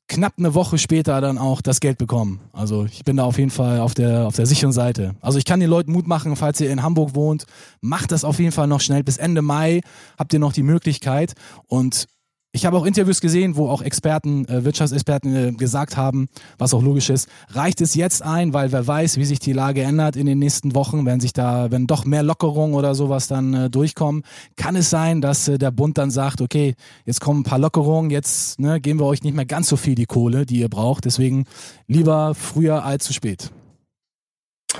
[0.10, 2.42] knapp eine Woche später dann auch das Geld bekommen.
[2.52, 5.16] Also ich bin da auf jeden Fall auf der, auf der sicheren Seite.
[5.22, 7.46] Also ich kann den Leuten Mut machen, falls ihr in Hamburg wohnt,
[7.80, 9.04] macht das auf jeden Fall noch schnell.
[9.04, 9.82] Bis Ende Mai
[10.18, 11.34] habt ihr noch die Möglichkeit
[11.68, 12.08] und
[12.52, 16.82] ich habe auch Interviews gesehen, wo auch Experten, äh, Wirtschaftsexperten äh, gesagt haben, was auch
[16.82, 20.26] logisch ist, reicht es jetzt ein, weil wer weiß, wie sich die Lage ändert in
[20.26, 24.24] den nächsten Wochen, wenn sich da, wenn doch mehr Lockerungen oder sowas dann äh, durchkommen,
[24.56, 26.74] kann es sein, dass äh, der Bund dann sagt, okay,
[27.06, 29.94] jetzt kommen ein paar Lockerungen, jetzt ne, geben wir euch nicht mehr ganz so viel
[29.94, 31.46] die Kohle, die ihr braucht, deswegen
[31.88, 33.52] lieber früher als zu spät.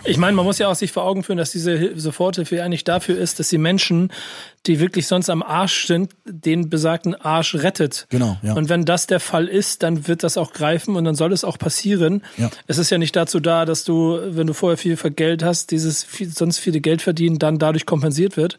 [0.04, 3.18] Ich meine, man muss ja auch sich vor Augen führen, dass diese Soforthilfe eigentlich dafür
[3.18, 4.12] ist, dass die Menschen,
[4.68, 8.06] die wirklich sonst am Arsch sind, den besagten Arsch rettet.
[8.10, 8.38] Genau.
[8.44, 8.54] Ja.
[8.54, 11.44] Und wenn das der Fall ist, dann wird das auch greifen und dann soll es
[11.44, 12.24] auch passieren.
[12.38, 12.52] Ja.
[12.68, 16.04] Es ist ja nicht dazu da, dass du, wenn du vorher viel Geld hast, dieses
[16.04, 18.58] viel, sonst viele Geld verdienen, dann dadurch kompensiert wird.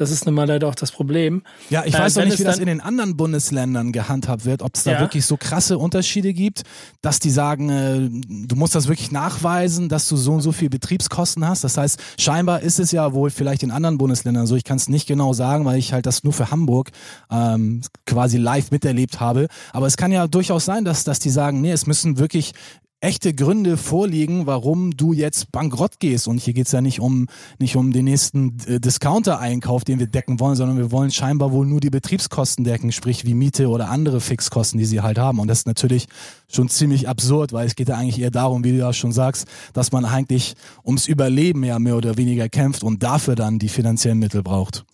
[0.00, 1.42] Das ist nun mal leider auch das Problem.
[1.68, 4.74] Ja, ich äh, weiß noch nicht, wie das in den anderen Bundesländern gehandhabt wird, ob
[4.74, 5.00] es da ja.
[5.00, 6.62] wirklich so krasse Unterschiede gibt,
[7.02, 8.08] dass die sagen, äh,
[8.46, 11.64] du musst das wirklich nachweisen, dass du so und so viel Betriebskosten hast.
[11.64, 14.56] Das heißt, scheinbar ist es ja wohl vielleicht in anderen Bundesländern so.
[14.56, 16.92] Ich kann es nicht genau sagen, weil ich halt das nur für Hamburg
[17.30, 19.48] ähm, quasi live miterlebt habe.
[19.74, 22.54] Aber es kann ja durchaus sein, dass, dass die sagen, nee, es müssen wirklich
[23.00, 26.28] echte Gründe vorliegen, warum du jetzt bankrott gehst.
[26.28, 30.38] Und hier geht's ja nicht um, nicht um den nächsten äh, Discounter-Einkauf, den wir decken
[30.38, 34.20] wollen, sondern wir wollen scheinbar wohl nur die Betriebskosten decken, sprich wie Miete oder andere
[34.20, 35.38] Fixkosten, die sie halt haben.
[35.38, 36.06] Und das ist natürlich
[36.48, 39.46] schon ziemlich absurd, weil es geht ja eigentlich eher darum, wie du ja schon sagst,
[39.72, 44.18] dass man eigentlich ums Überleben ja mehr oder weniger kämpft und dafür dann die finanziellen
[44.18, 44.84] Mittel braucht.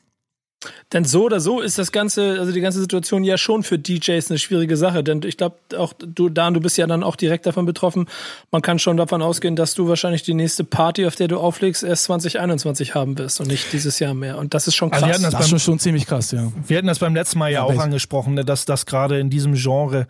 [0.93, 4.31] Denn so oder so ist das ganze, also die ganze Situation ja schon für DJs
[4.31, 5.03] eine schwierige Sache.
[5.03, 8.07] Denn ich glaube, auch du, Dan, du bist ja dann auch direkt davon betroffen.
[8.51, 11.83] Man kann schon davon ausgehen, dass du wahrscheinlich die nächste Party, auf der du auflegst,
[11.83, 14.39] erst 2021 haben wirst und nicht dieses Jahr mehr.
[14.39, 15.17] Und das ist schon also krass.
[15.17, 16.53] Also das, das ist schon, ziemlich krass, ja.
[16.67, 19.31] Wir hatten das beim letzten Mal ja, ja auch angesprochen, ne, dass das gerade in
[19.31, 20.07] diesem Genre,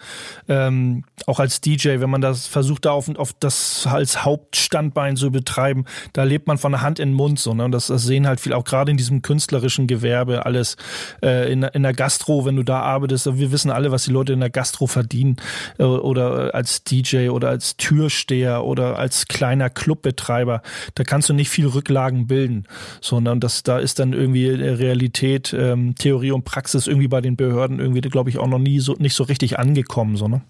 [0.48, 5.30] ähm, auch als DJ, wenn man das versucht, da auf, auf das als Hauptstandbein zu
[5.30, 7.54] betreiben, da lebt man von der Hand in den Mund so.
[7.54, 7.64] Ne?
[7.64, 10.76] Und das, das sehen halt viel, auch gerade in diesem künstlerischen Gewerbe, alles
[11.22, 13.38] äh, in, in der Gastro, wenn du da arbeitest.
[13.38, 15.36] Wir wissen alle, was die Leute in der Gastro verdienen
[15.78, 20.62] äh, oder als DJ oder als Türsteher oder als kleiner Clubbetreiber.
[20.94, 22.64] Da kannst du nicht viel Rücklagen bilden,
[23.00, 27.80] sondern das da ist dann irgendwie Realität, ähm, Theorie und Praxis irgendwie bei den Behörden
[27.80, 30.42] irgendwie, glaube ich, auch noch nie so nicht so richtig angekommen, so ne?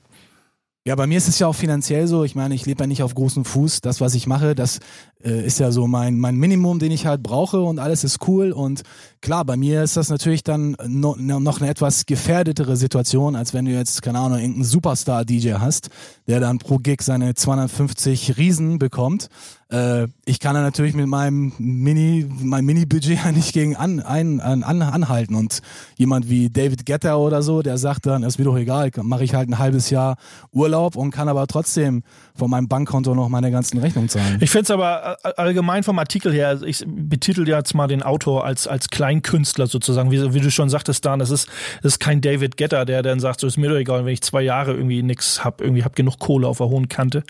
[0.87, 2.23] Ja, bei mir ist es ja auch finanziell so.
[2.23, 3.81] Ich meine, ich lebe ja nicht auf großem Fuß.
[3.81, 4.79] Das, was ich mache, das
[5.21, 8.53] äh, ist ja so mein, mein Minimum, den ich halt brauche und alles ist cool.
[8.53, 8.83] Und
[9.21, 13.65] klar, bei mir ist das natürlich dann no, noch eine etwas gefährdetere Situation, als wenn
[13.65, 15.91] du jetzt, keine Ahnung, irgendeinen Superstar-DJ hast,
[16.29, 19.29] der dann pro Gig seine 250 Riesen bekommt.
[19.69, 24.41] Äh, ich kann da natürlich mit meinem Mini, mein Mini-Budget ja nicht gegen an, ein,
[24.41, 25.35] an, anhalten.
[25.35, 25.61] Und
[25.97, 29.35] jemand wie David Getter oder so, der sagt dann, ist mir doch egal, mache ich
[29.35, 30.17] halt ein halbes Jahr
[30.53, 32.03] Urlaub und kann aber trotzdem
[32.35, 34.39] von meinem Bankkonto noch meine ganzen Rechnungen zahlen.
[34.41, 38.03] Ich finde es aber äh, allgemein vom Artikel her, also ich betitel jetzt mal den
[38.03, 41.49] Autor als, als Kleinkünstler sozusagen, wie, wie du schon sagtest, Dan, das ist,
[41.83, 44.23] das ist kein David Getter, der dann sagt, so ist mir doch egal, wenn ich
[44.23, 47.25] zwei Jahre irgendwie nichts hab, irgendwie hab genug Kohle auf der hohen Kante.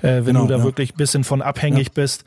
[0.00, 0.64] Äh, wenn genau, du da ja.
[0.64, 1.42] wirklich ein bisschen von
[1.72, 1.92] abhängig ja.
[1.94, 2.24] bist,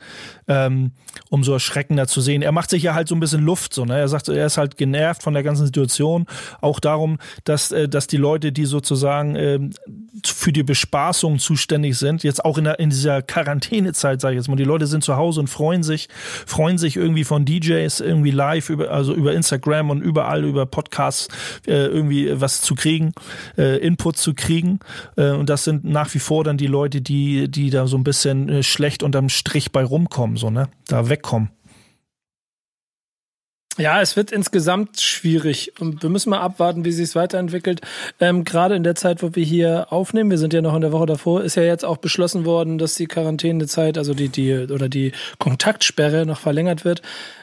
[0.48, 0.92] ähm,
[1.28, 2.42] umso erschreckender zu sehen.
[2.42, 3.98] Er macht sich ja halt so ein bisschen Luft, so, ne?
[3.98, 6.26] Er sagt, er ist halt genervt von der ganzen Situation,
[6.60, 9.58] auch darum, dass, äh, dass die Leute, die sozusagen äh,
[10.24, 14.48] für die Bespaßung zuständig sind, jetzt auch in, der, in dieser Quarantänezeit, sage ich jetzt
[14.48, 16.08] mal, die Leute sind zu Hause und freuen sich,
[16.46, 21.28] freuen sich irgendwie von DJs irgendwie live über, also über Instagram und überall über Podcasts
[21.66, 23.12] äh, irgendwie was zu kriegen,
[23.58, 24.80] äh, Input zu kriegen.
[25.16, 28.04] Äh, und das sind nach wie vor dann die Leute, die, die da so ein
[28.04, 30.68] bisschen äh, schlecht unterm Strich bei rumkommen, so, ne?
[30.86, 31.50] Da wegkommen.
[33.78, 37.82] Ja, es wird insgesamt schwierig und wir müssen mal abwarten, wie sich es weiterentwickelt.
[38.20, 40.92] Ähm, Gerade in der Zeit, wo wir hier aufnehmen, wir sind ja noch in der
[40.92, 44.88] Woche davor, ist ja jetzt auch beschlossen worden, dass die Quarantänezeit, also die die oder
[44.88, 47.02] die Kontaktsperre noch verlängert wird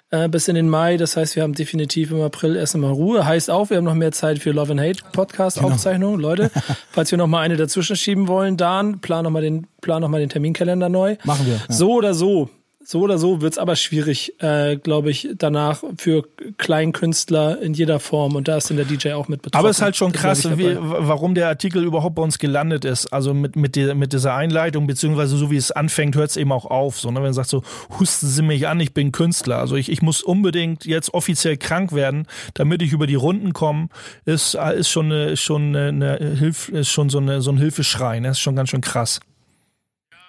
[0.10, 0.98] äh, bis in den Mai.
[0.98, 3.26] Das heißt, wir haben definitiv im April erst einmal Ruhe.
[3.26, 6.16] Heißt auch, wir haben noch mehr Zeit für Love and Hate Podcast genau.
[6.16, 6.50] Leute.
[6.92, 10.10] falls wir noch mal eine dazwischen schieben wollen, dann plan noch mal den plan noch
[10.10, 11.18] mal den Terminkalender neu.
[11.26, 11.56] Machen wir.
[11.56, 11.62] Ja.
[11.68, 12.50] So oder so
[12.86, 18.36] so oder so wird's aber schwierig, äh, glaube ich, danach für Kleinkünstler in jeder Form.
[18.36, 19.60] Und da ist dann der DJ auch mit betroffen.
[19.60, 23.08] Aber es ist halt schon krass, wie, warum der Artikel überhaupt bei uns gelandet ist.
[23.08, 26.52] Also mit, mit, der, mit dieser Einleitung, beziehungsweise so wie es anfängt, hört es eben
[26.52, 27.00] auch auf.
[27.00, 27.16] So, ne?
[27.16, 27.64] Wenn man sagt so,
[28.00, 29.60] husten Sie mich an, ich bin Künstler.
[29.60, 33.88] Also ich, ich muss unbedingt jetzt offiziell krank werden, damit ich über die Runden komme,
[34.26, 38.20] ist, ist schon, eine, schon, eine, eine Hilf, ist schon so, eine, so ein Hilfeschrei.
[38.20, 38.30] Ne?
[38.30, 39.20] Ist schon ganz schön krass.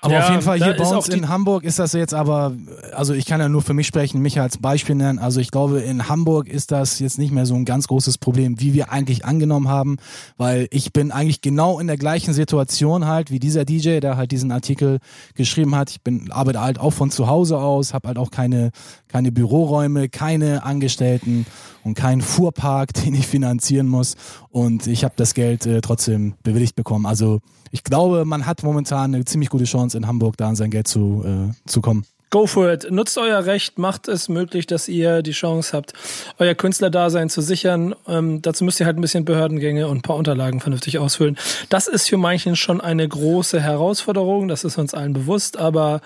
[0.05, 2.53] Aber Ja, auf jeden Fall hier bei uns in Hamburg ist das jetzt aber,
[2.93, 5.19] also ich kann ja nur für mich sprechen, mich als Beispiel nennen.
[5.19, 8.61] Also ich glaube, in Hamburg ist das jetzt nicht mehr so ein ganz großes Problem,
[8.61, 9.97] wie wir eigentlich angenommen haben,
[10.37, 14.31] weil ich bin eigentlich genau in der gleichen Situation halt wie dieser DJ, der halt
[14.31, 14.99] diesen Artikel
[15.37, 15.91] geschrieben hat.
[15.91, 18.73] Ich bin arbeite halt auch von zu Hause aus, habe halt auch keine
[19.15, 21.47] keine Büroräume, keine Angestellten
[21.85, 24.17] und keinen Fuhrpark, den ich finanzieren muss.
[24.51, 27.07] Und ich habe das Geld äh, trotzdem bewilligt bekommen.
[27.07, 27.39] Also
[27.71, 30.89] ich glaube, man hat momentan eine ziemlich gute Chance in Hamburg da an sein Geld
[30.89, 32.05] zu, äh, zu kommen.
[32.31, 32.91] Go for it.
[32.91, 35.93] Nutzt euer Recht, macht es möglich, dass ihr die Chance habt,
[36.41, 37.95] euer Künstlerdasein zu sichern.
[38.09, 41.39] Ähm, dazu müsst ihr halt ein bisschen Behördengänge und ein paar Unterlagen vernünftig ausfüllen.
[41.69, 45.57] Das ist für manchen schon eine große Herausforderung, das ist uns allen bewusst.
[45.57, 46.01] Aber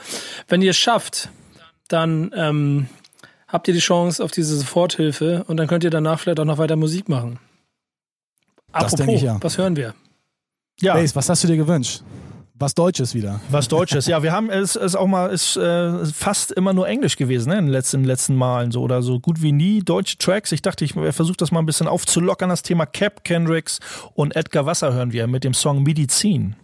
[0.49, 1.31] wenn ihr es schafft,
[1.89, 2.89] dann ähm,
[3.49, 6.59] habt ihr die Chance auf diese Soforthilfe und dann könnt ihr danach vielleicht auch noch
[6.59, 7.39] weiter Musik machen.
[8.73, 9.39] Das denke ich, ja.
[9.41, 9.95] was hören wir?
[10.81, 12.03] Ja, Bass, was hast du dir gewünscht?
[12.61, 13.41] Was Deutsches wieder.
[13.51, 14.07] was Deutsches.
[14.07, 17.59] Ja, wir haben es, es auch mal ist äh, fast immer nur Englisch gewesen, ne,
[17.59, 20.51] in den letzten, in den letzten Malen so oder so gut wie nie deutsche Tracks.
[20.51, 23.79] Ich dachte, ich versuche das mal ein bisschen aufzulockern, das Thema Cap Kendricks
[24.15, 26.57] und Edgar Wasser hören wir mit dem Song Medizin.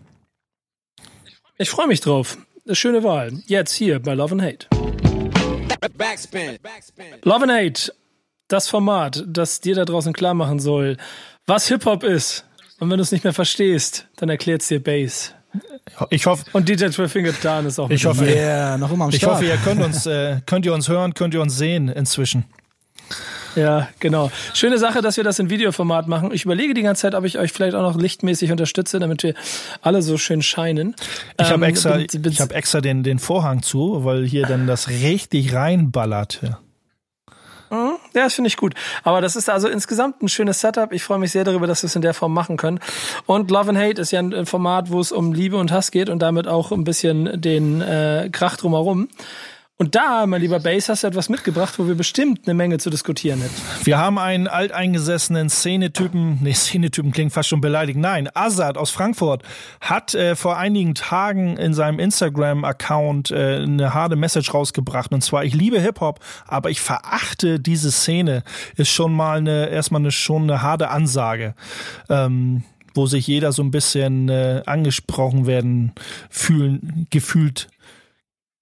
[1.58, 2.38] Ich freue mich drauf.
[2.66, 3.32] Eine schöne Wahl.
[3.46, 5.13] Jetzt hier bei Love and Hate.
[5.92, 6.58] Backspin.
[7.22, 7.92] Love and Hate,
[8.48, 10.96] das Format, das dir da draußen klar machen soll,
[11.46, 12.44] was Hip-Hop ist.
[12.80, 15.34] Und wenn du es nicht mehr verstehst, dann erklärt's dir Bass.
[16.10, 18.24] Ich hoffe, Und DJ Twelve Fingered Dan ist auch mit Ich hoffe.
[18.24, 19.34] Yeah, noch immer am ich Start.
[19.34, 22.44] hoffe, ihr könnt uns, äh, könnt ihr uns hören, könnt ihr uns sehen inzwischen.
[23.56, 24.30] Ja, genau.
[24.52, 26.30] Schöne Sache, dass wir das in Videoformat machen.
[26.32, 29.34] Ich überlege die ganze Zeit, ob ich euch vielleicht auch noch lichtmäßig unterstütze, damit wir
[29.82, 30.96] alle so schön scheinen.
[31.40, 34.46] Ich habe Ähm, extra, bin- bin- ich hab extra den, den Vorhang zu, weil hier
[34.46, 36.40] dann das richtig reinballert.
[37.70, 38.74] Ja, das finde ich gut.
[39.02, 40.92] Aber das ist also insgesamt ein schönes Setup.
[40.92, 42.78] Ich freue mich sehr darüber, dass wir es in der Form machen können.
[43.26, 46.08] Und Love and Hate ist ja ein Format, wo es um Liebe und Hass geht
[46.08, 49.08] und damit auch ein bisschen den äh, Krach drumherum.
[49.76, 52.90] Und da, mein lieber Bass, hast du etwas mitgebracht, wo wir bestimmt eine Menge zu
[52.90, 53.54] diskutieren hätten.
[53.82, 58.02] Wir haben einen alteingesessenen Szenetypen, nee, Szenetypen klingt fast schon beleidigend.
[58.02, 59.42] Nein, Azad aus Frankfurt
[59.80, 65.12] hat äh, vor einigen Tagen in seinem Instagram-Account äh, eine harte Message rausgebracht.
[65.12, 68.44] Und zwar, ich liebe Hip-Hop, aber ich verachte diese Szene.
[68.76, 71.56] Ist schon mal eine, erstmal eine, schon eine harte Ansage.
[72.08, 72.62] Ähm,
[72.94, 75.92] wo sich jeder so ein bisschen äh, angesprochen werden,
[76.30, 77.66] fühlen, gefühlt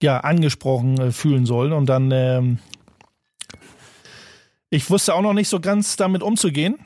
[0.03, 1.73] ja, angesprochen äh, fühlen soll.
[1.73, 2.59] Und dann, ähm,
[4.71, 6.79] ich wusste auch noch nicht so ganz damit umzugehen.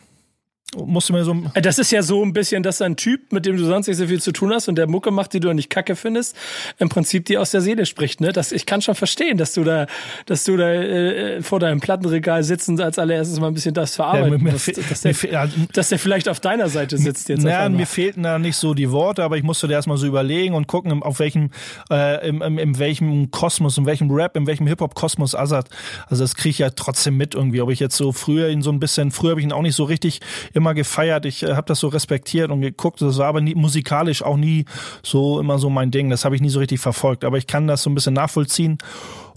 [0.84, 3.56] Musste mir so, Äh, Das ist ja so ein bisschen, dass ein Typ, mit dem
[3.56, 5.70] du sonst nicht so viel zu tun hast und der Mucke macht, die du nicht
[5.70, 6.36] kacke findest,
[6.78, 8.20] im Prinzip die aus der Seele spricht.
[8.20, 8.32] Ne?
[8.32, 9.86] Das, ich kann schon verstehen, dass du da,
[10.26, 14.30] dass du da äh, vor deinem Plattenregal sitzend als allererstes mal ein bisschen das verarbeiten
[14.32, 14.76] mir- mir musst.
[14.90, 17.44] dass, der, ja, dass der vielleicht auf deiner Seite sitzt jetzt.
[17.46, 17.70] einmal.
[17.80, 20.66] mir fehlten da nicht so die Worte, aber ich musste da erstmal so überlegen und
[20.66, 21.50] gucken, auf welchem,
[21.90, 25.68] äh, im, im, in welchem Kosmos, in welchem Rap, in welchem Hip-Hop-Kosmos Azad.
[26.08, 27.60] Also das kriege ich ja trotzdem mit irgendwie.
[27.60, 29.76] Ob ich jetzt so früher ihn so ein bisschen, früher habe ich ihn auch nicht
[29.76, 30.20] so richtig
[30.52, 31.26] immer gefeiert.
[31.26, 33.00] Ich äh, habe das so respektiert und geguckt.
[33.00, 34.64] Das war aber nie, musikalisch auch nie
[35.02, 36.10] so immer so mein Ding.
[36.10, 37.24] Das habe ich nie so richtig verfolgt.
[37.24, 38.78] Aber ich kann das so ein bisschen nachvollziehen.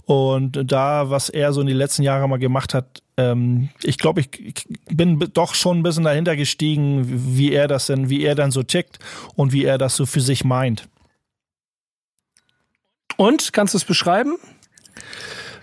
[0.06, 4.22] Und da, was er so in den letzten Jahren mal gemacht hat, ähm, ich glaube,
[4.22, 7.04] ich, ich bin doch schon ein bisschen dahinter gestiegen,
[7.36, 8.98] wie er das denn, wie er dann so tickt
[9.36, 10.88] und wie er das so für sich meint.
[13.16, 14.36] Und kannst du es beschreiben?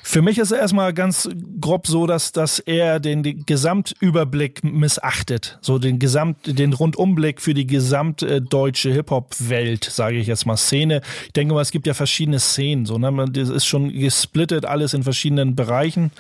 [0.10, 1.28] Für mich ist es erstmal ganz
[1.60, 5.60] grob so, dass, dass er den, den Gesamtüberblick missachtet.
[5.60, 11.02] So den Gesamt, den Rundumblick für die gesamtdeutsche Hip-Hop-Welt, sage ich jetzt mal, Szene.
[11.26, 12.86] Ich denke mal, es gibt ja verschiedene Szenen.
[12.86, 13.26] So, ne?
[13.30, 16.12] Das ist schon gesplittet, alles in verschiedenen Bereichen.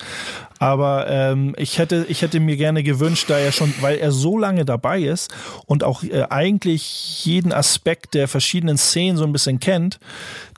[0.59, 4.37] Aber ähm, ich hätte, ich hätte mir gerne gewünscht, da er schon, weil er so
[4.37, 5.33] lange dabei ist
[5.65, 10.01] und auch äh, eigentlich jeden Aspekt der verschiedenen Szenen so ein bisschen kennt,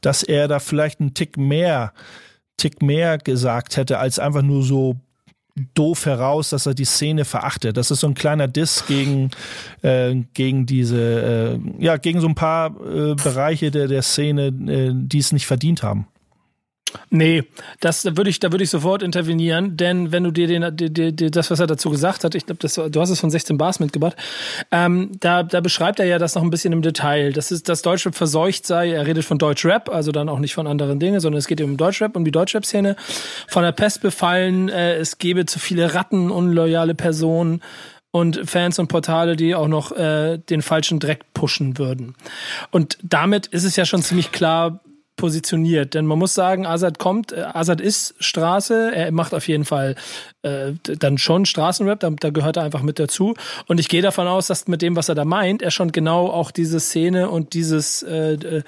[0.01, 1.93] dass er da vielleicht einen Tick mehr
[2.59, 4.95] Tick mehr gesagt hätte, als einfach nur so
[5.73, 7.77] doof heraus, dass er die Szene verachtet.
[7.77, 9.31] Das ist so ein kleiner Diss gegen,
[9.81, 14.91] äh, gegen diese, äh, ja, gegen so ein paar äh, Bereiche der, der Szene, äh,
[14.93, 16.07] die es nicht verdient haben.
[17.09, 17.43] Nee,
[17.79, 21.15] das da würde ich, da würde ich sofort intervenieren, denn wenn du dir den, die,
[21.15, 23.79] die, das, was er dazu gesagt hat, ich glaube, du hast es von 16 Bars
[23.79, 24.15] mitgebracht,
[24.71, 27.31] ähm, da, da beschreibt er ja das noch ein bisschen im Detail.
[27.33, 28.91] Das ist, dass Deutschrap verseucht sei.
[28.91, 31.77] Er redet von Deutschrap, also dann auch nicht von anderen Dingen, sondern es geht um
[31.77, 32.95] Deutschrap und die Deutschrap-Szene.
[33.47, 37.61] Von der Pest befallen, äh, es gebe zu viele Ratten, unloyale Personen
[38.11, 42.15] und Fans und Portale, die auch noch äh, den falschen Dreck pushen würden.
[42.71, 44.79] Und damit ist es ja schon ziemlich klar
[45.19, 49.65] positioniert, denn man muss sagen, Azad kommt, äh, Azad ist Straße, er macht auf jeden
[49.65, 49.95] Fall
[50.43, 53.35] äh, dann schon Straßenrap, da, da gehört er einfach mit dazu.
[53.67, 56.27] Und ich gehe davon aus, dass mit dem, was er da meint, er schon genau
[56.27, 58.63] auch diese Szene und dieses äh,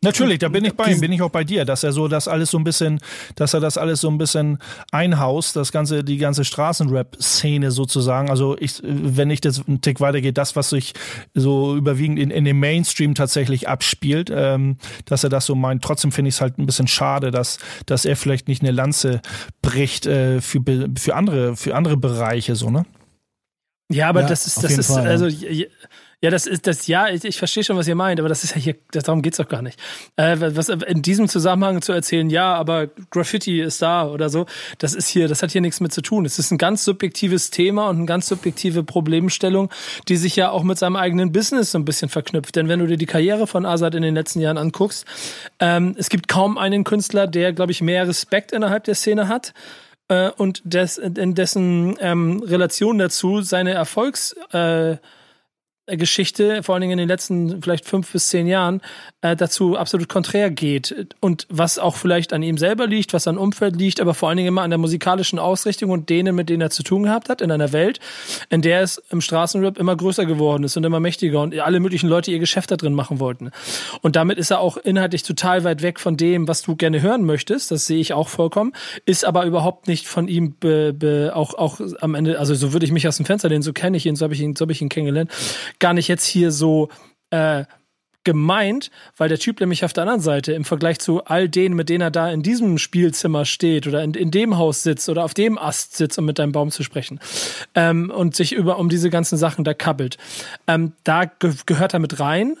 [0.00, 2.28] Natürlich, da bin ich bei ihm, bin ich auch bei dir, dass er so das
[2.28, 3.00] alles so ein bisschen,
[3.34, 4.58] dass er das alles so ein bisschen
[4.92, 8.30] einhaust, das ganze, die ganze Straßenrap-Szene sozusagen.
[8.30, 10.94] Also ich, wenn ich das einen Tick weitergehe, das, was sich
[11.34, 15.82] so überwiegend in, in dem Mainstream tatsächlich abspielt, ähm, dass er das so meint.
[15.82, 19.20] Trotzdem finde ich es halt ein bisschen schade, dass, dass er vielleicht nicht eine Lanze
[19.62, 20.60] bricht äh, für,
[20.96, 22.84] für andere, für andere Bereiche, so, ne?
[23.90, 25.66] Ja, aber ja, das ist, das ist, Fall, also, ja.
[26.20, 28.56] Ja, das ist das, ja, ich, ich verstehe schon, was ihr meint, aber das ist
[28.56, 29.78] ja hier, darum geht's doch gar nicht.
[30.16, 34.46] Äh, was in diesem Zusammenhang zu erzählen, ja, aber Graffiti ist da oder so,
[34.78, 36.24] das ist hier, das hat hier nichts mit zu tun.
[36.24, 39.70] Es ist ein ganz subjektives Thema und eine ganz subjektive Problemstellung,
[40.08, 42.56] die sich ja auch mit seinem eigenen Business so ein bisschen verknüpft.
[42.56, 45.04] Denn wenn du dir die Karriere von Azad in den letzten Jahren anguckst,
[45.60, 49.54] ähm, es gibt kaum einen Künstler, der, glaube ich, mehr Respekt innerhalb der Szene hat
[50.08, 54.96] äh, und des, in dessen ähm, Relation dazu seine Erfolgs äh,
[55.96, 58.80] Geschichte, vor allen Dingen in den letzten vielleicht fünf bis zehn Jahren,
[59.22, 61.16] äh, dazu absolut konträr geht.
[61.20, 64.36] Und was auch vielleicht an ihm selber liegt, was an Umfeld liegt, aber vor allen
[64.36, 67.40] Dingen immer an der musikalischen Ausrichtung und denen, mit denen er zu tun gehabt hat,
[67.40, 68.00] in einer Welt,
[68.50, 72.08] in der es im Straßenrap immer größer geworden ist und immer mächtiger und alle möglichen
[72.08, 73.50] Leute ihr Geschäft da drin machen wollten.
[74.02, 77.24] Und damit ist er auch inhaltlich total weit weg von dem, was du gerne hören
[77.24, 77.70] möchtest.
[77.70, 78.72] Das sehe ich auch vollkommen.
[79.06, 82.84] Ist aber überhaupt nicht von ihm be, be, auch, auch am Ende, also so würde
[82.84, 84.62] ich mich aus dem Fenster lehnen, so kenne ich ihn, so habe ich ihn, so
[84.62, 85.30] habe ich ihn kennengelernt
[85.78, 86.88] gar nicht jetzt hier so
[87.30, 87.64] äh,
[88.28, 91.88] gemeint, weil der Typ nämlich auf der anderen Seite im Vergleich zu all denen, mit
[91.88, 95.32] denen er da in diesem Spielzimmer steht oder in, in dem Haus sitzt oder auf
[95.32, 97.20] dem Ast sitzt, um mit deinem Baum zu sprechen
[97.74, 100.18] ähm, und sich über um diese ganzen Sachen da kabbelt,
[100.66, 102.56] ähm, da ge gehört er mit rein,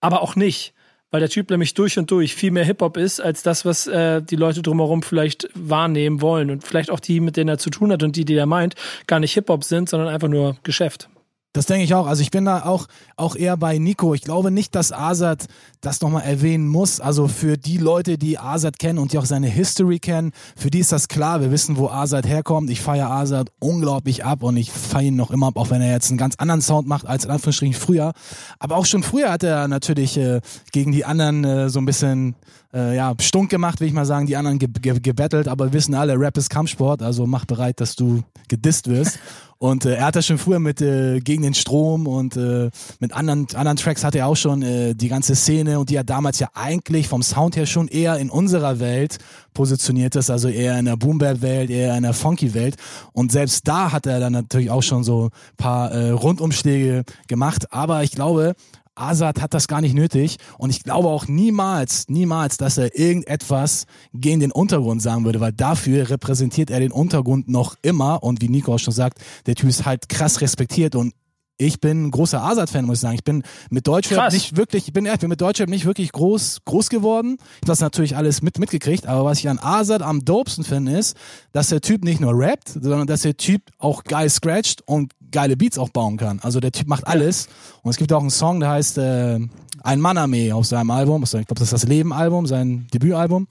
[0.00, 0.74] aber auch nicht.
[1.12, 4.22] Weil der Typ nämlich durch und durch viel mehr Hip-Hop ist, als das, was äh,
[4.22, 6.50] die Leute drumherum vielleicht wahrnehmen wollen.
[6.50, 8.76] Und vielleicht auch die, mit denen er zu tun hat und die, die er meint,
[9.06, 11.10] gar nicht Hip-Hop sind, sondern einfach nur Geschäft.
[11.54, 12.06] Das denke ich auch.
[12.06, 12.86] Also ich bin da auch,
[13.16, 14.14] auch eher bei Nico.
[14.14, 15.46] Ich glaube nicht, dass Azad
[15.82, 16.98] das nochmal erwähnen muss.
[16.98, 20.78] Also für die Leute, die Azad kennen und die auch seine History kennen, für die
[20.78, 21.42] ist das klar.
[21.42, 22.70] Wir wissen, wo Azad herkommt.
[22.70, 25.92] Ich feiere Azad unglaublich ab und ich feiere ihn noch immer ab, auch wenn er
[25.92, 28.12] jetzt einen ganz anderen Sound macht als in Anführungsstrichen früher.
[28.58, 30.40] Aber auch schon früher hat er natürlich äh,
[30.72, 32.34] gegen die anderen äh, so ein bisschen
[32.74, 35.72] äh, ja, stunk gemacht, will ich mal sagen, die anderen ge ge gebettelt, aber wir
[35.72, 39.18] wissen alle, Rap ist Kampfsport, also mach bereit, dass du gedisst wirst.
[39.62, 42.68] Und äh, er hat das schon früher mit äh, Gegen den Strom und äh,
[42.98, 46.02] mit anderen, anderen Tracks hat er auch schon äh, die ganze Szene und die er
[46.02, 49.18] damals ja eigentlich vom Sound her schon eher in unserer Welt
[49.54, 52.74] positioniert ist, also eher in der Boom Welt, eher in der Funky Welt.
[53.12, 57.72] Und selbst da hat er dann natürlich auch schon so paar äh, Rundumschläge gemacht.
[57.72, 58.56] Aber ich glaube,
[59.02, 60.36] Azad hat das gar nicht nötig.
[60.58, 65.52] Und ich glaube auch niemals, niemals, dass er irgendetwas gegen den Untergrund sagen würde, weil
[65.52, 68.22] dafür repräsentiert er den Untergrund noch immer.
[68.22, 70.94] Und wie Nico auch schon sagt, der Typ ist halt krass respektiert.
[70.94, 71.14] Und
[71.58, 73.14] ich bin ein großer Azad-Fan, muss ich sagen.
[73.14, 76.60] Ich bin mit Deutschrap nicht wirklich, ich bin, ich bin mit Deutschrap nicht wirklich groß,
[76.64, 77.36] groß geworden.
[77.38, 80.98] Ich habe das natürlich alles mit, mitgekriegt, aber was ich an Azad am dopesten finde,
[80.98, 81.16] ist,
[81.52, 85.56] dass der Typ nicht nur rappt, sondern dass der Typ auch geil scratcht und geile
[85.56, 86.38] Beats auch bauen kann.
[86.42, 87.48] Also der Typ macht alles.
[87.82, 89.40] Und es gibt auch einen Song, der heißt äh,
[89.82, 91.24] Ein Mann-Armee auf seinem Album.
[91.24, 93.48] Ich glaube, das ist das Leben-Album, sein Debütalbum.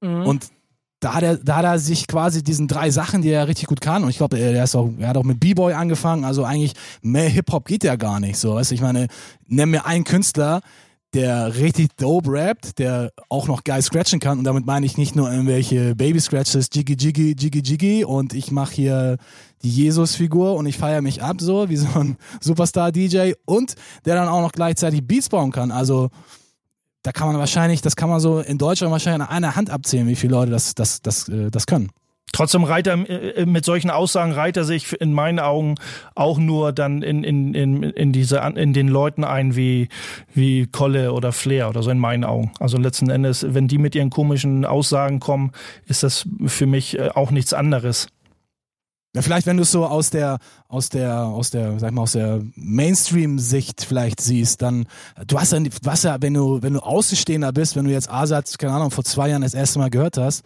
[0.00, 0.22] Mhm.
[0.26, 0.46] Und
[1.00, 3.80] da hat er, da hat er sich quasi diesen drei Sachen, die er richtig gut
[3.80, 4.02] kann.
[4.02, 6.24] Und ich glaube, er, ist auch, er hat auch mit B-Boy angefangen.
[6.24, 6.72] Also eigentlich
[7.02, 8.54] mehr Hip-Hop geht ja gar nicht so.
[8.54, 9.08] Weißt du, ich meine,
[9.46, 10.62] nenn mir einen Künstler,
[11.16, 14.38] der richtig dope rappt, der auch noch geil scratchen kann.
[14.38, 18.04] Und damit meine ich nicht nur irgendwelche Baby-Scratches, Jiggy, Jiggy, Jiggy, Jiggy.
[18.04, 19.16] Und ich mache hier
[19.62, 23.32] die Jesus-Figur und ich feiere mich ab, so wie so ein Superstar-DJ.
[23.46, 25.70] Und der dann auch noch gleichzeitig Beats bauen kann.
[25.70, 26.10] Also,
[27.02, 30.06] da kann man wahrscheinlich, das kann man so in Deutschland wahrscheinlich an einer Hand abzählen,
[30.08, 31.88] wie viele Leute das, das, das, äh, das können.
[32.32, 35.76] Trotzdem reiht er äh, mit solchen Aussagen reiht er sich in meinen Augen
[36.14, 39.88] auch nur dann in, in, in, in diese in den Leuten ein wie
[40.34, 42.52] wie Kolle oder Flair oder so in meinen Augen.
[42.60, 45.52] Also letzten Endes, wenn die mit ihren komischen Aussagen kommen,
[45.86, 48.08] ist das für mich äh, auch nichts anderes.
[49.16, 50.36] Ja, vielleicht, wenn du es so aus der,
[50.68, 54.84] aus der, aus der, sag mal, aus der Mainstream-Sicht vielleicht siehst, dann,
[55.26, 58.10] du hast ja, du hast ja, wenn du, wenn du Außenstehender bist, wenn du jetzt
[58.10, 60.44] Asat, keine Ahnung, vor zwei Jahren das erste Mal gehört hast,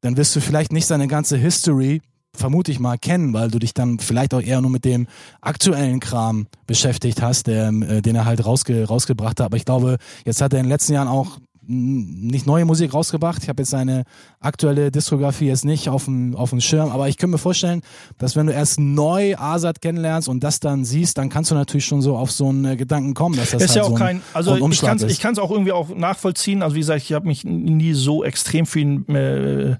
[0.00, 2.00] dann wirst du vielleicht nicht seine ganze History,
[2.34, 5.06] vermute ich mal, kennen, weil du dich dann vielleicht auch eher nur mit dem
[5.40, 9.46] aktuellen Kram beschäftigt hast, der, äh, den er halt rausge, rausgebracht hat.
[9.46, 11.38] Aber ich glaube, jetzt hat er in den letzten Jahren auch
[11.70, 13.42] nicht neue Musik rausgebracht.
[13.42, 14.02] Ich habe jetzt seine
[14.40, 17.82] aktuelle Diskografie jetzt nicht auf dem, auf dem Schirm, aber ich könnte mir vorstellen,
[18.18, 21.84] dass wenn du erst neu Asad kennenlernst und das dann siehst, dann kannst du natürlich
[21.84, 23.94] schon so auf so einen äh, Gedanken kommen, dass das ist halt ja auch so
[23.94, 26.62] ein, kein, also so ich kann es ich auch irgendwie auch nachvollziehen.
[26.62, 29.76] Also wie gesagt, ich habe mich nie so extrem viel äh,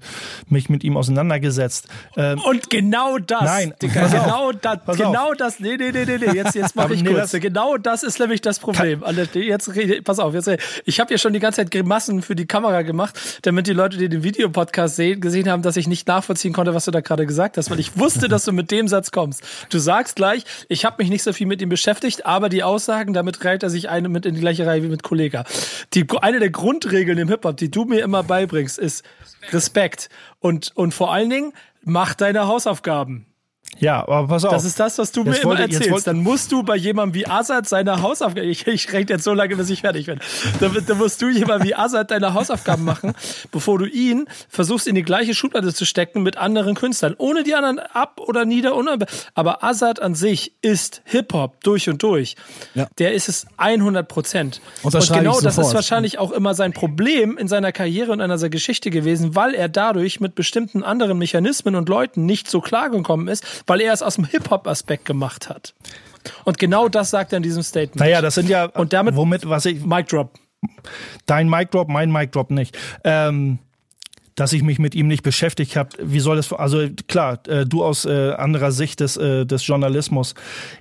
[0.47, 1.89] mich mit ihm auseinandergesetzt.
[2.15, 6.55] Ähm, und genau das, nein, Digga, genau das, genau das, nee, nee, nee, nee, jetzt,
[6.55, 7.31] jetzt mache ich nee, kurz.
[7.31, 9.01] Genau das ist nämlich das Problem.
[9.01, 9.69] Kann, jetzt,
[10.05, 10.49] pass auf, jetzt,
[10.85, 13.73] ich habe ja schon die ganze Zeit geredet Grimassen für die Kamera gemacht, damit die
[13.73, 17.01] Leute, die den Videopodcast sehen, gesehen haben, dass ich nicht nachvollziehen konnte, was du da
[17.01, 19.43] gerade gesagt hast, weil ich wusste, dass du mit dem Satz kommst.
[19.69, 23.13] Du sagst gleich, ich habe mich nicht so viel mit ihm beschäftigt, aber die Aussagen,
[23.13, 25.43] damit reiht er sich eine mit in die gleiche Reihe wie mit Kollega.
[25.93, 29.03] Die, eine der Grundregeln im Hip-Hop, die du mir immer beibringst, ist
[29.51, 30.09] Respekt
[30.39, 31.53] und, und vor allen Dingen,
[31.83, 33.25] mach deine Hausaufgaben.
[33.79, 34.51] Ja, aber pass auf.
[34.51, 36.07] Das ist das, was du mir Jetzt immer wollte- jetzt erzählst.
[36.07, 39.55] Dann musst du bei jemandem wie Assad seine Hausaufgaben, ich, ich rede jetzt so lange,
[39.55, 40.19] bis ich fertig bin.
[40.59, 43.13] Dann, dann musst du jemandem wie Assad deine Hausaufgaben machen,
[43.51, 47.15] bevor du ihn versuchst in die gleiche Schublade zu stecken mit anderen Künstlern.
[47.17, 48.73] Ohne die anderen ab oder nieder.
[49.35, 52.35] Aber Assad an sich ist Hip-Hop durch und durch.
[52.73, 52.87] Ja.
[52.99, 54.61] Der ist es 100 Prozent.
[54.83, 58.37] Und Unterschreibe genau das ist wahrscheinlich auch immer sein Problem in seiner Karriere und in
[58.37, 63.27] seiner Geschichte gewesen, weil er dadurch mit bestimmten anderen Mechanismen und Leuten nicht so klargekommen
[63.27, 65.73] ist, weil er es aus dem Hip-Hop-Aspekt gemacht hat.
[66.45, 67.95] Und genau das sagt er in diesem Statement.
[67.99, 70.33] naja, das sind ja, Und damit- womit, was ich, Mic Drop.
[71.25, 72.77] dein Mic Drop, mein Mic Drop nicht.
[73.03, 73.59] Ähm,
[74.35, 75.89] dass ich mich mit ihm nicht beschäftigt habe.
[76.01, 76.51] Wie soll das?
[76.53, 80.35] Also klar, äh, du aus äh, anderer Sicht des, äh, des Journalismus.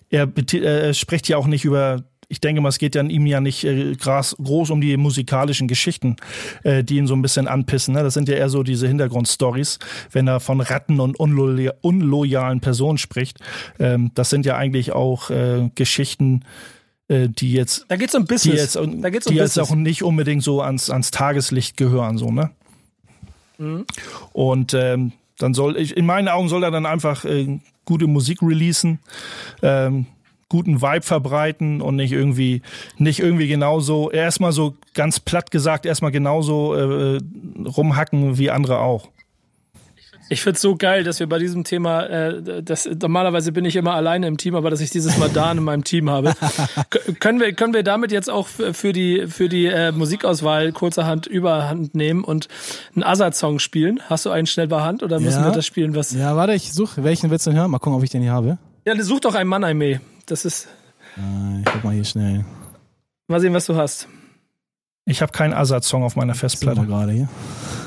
[0.08, 0.56] Er, äh,
[0.86, 2.04] er spricht ja auch nicht über.
[2.32, 6.14] Ich denke mal, es geht ja ihm ja nicht äh, groß um die musikalischen Geschichten,
[6.62, 7.92] äh, die ihn so ein bisschen anpissen.
[7.94, 8.04] Ne?
[8.04, 9.80] Das sind ja eher so diese Hintergrundstories,
[10.12, 13.40] wenn er von Ratten und unloya unloyalen Personen spricht.
[13.80, 16.44] Ähm, das sind ja eigentlich auch äh, Geschichten,
[17.08, 18.74] äh, die jetzt Da geht's um die Business.
[18.74, 19.70] jetzt, da geht's um die jetzt Business.
[19.70, 22.50] auch nicht unbedingt so ans, ans Tageslicht gehören, so, ne?
[23.58, 23.84] Mhm.
[24.32, 28.40] Und ähm, dann soll ich, in meinen Augen soll er dann einfach äh, gute Musik
[28.42, 29.00] releasen,
[29.62, 30.06] ähm,
[30.50, 32.60] guten Vibe verbreiten und nicht irgendwie,
[32.98, 37.18] nicht irgendwie genauso, erstmal so ganz platt gesagt, erstmal genauso äh,
[37.64, 39.08] rumhacken wie andere auch.
[40.32, 43.94] Ich find's so geil, dass wir bei diesem Thema, äh, das, normalerweise bin ich immer
[43.94, 46.34] alleine im Team, aber dass ich dieses Mal Dan in meinem Team habe.
[46.90, 51.26] K können, wir, können wir damit jetzt auch für die, für die äh, Musikauswahl kurzerhand
[51.26, 52.46] überhand nehmen und
[52.94, 54.00] einen Azad-Song spielen?
[54.08, 55.46] Hast du einen schnell bei Hand oder müssen Ja.
[55.48, 55.96] wir das spielen?
[55.96, 56.12] Was?
[56.12, 57.70] Ja, warte, ich suche, welchen willst du denn hören?
[57.72, 58.58] Mal gucken, ob ich den hier habe.
[58.86, 59.98] Ja, such doch einen Mann, Aimee.
[60.30, 60.68] Das ist,
[61.16, 62.44] Äh, ich guck mal hier schnell.
[63.28, 64.06] mal sehen, was du hast.
[65.06, 66.86] Ich habe keinen Azad-Song auf meiner Festplatte.
[66.86, 67.28] gerade hier.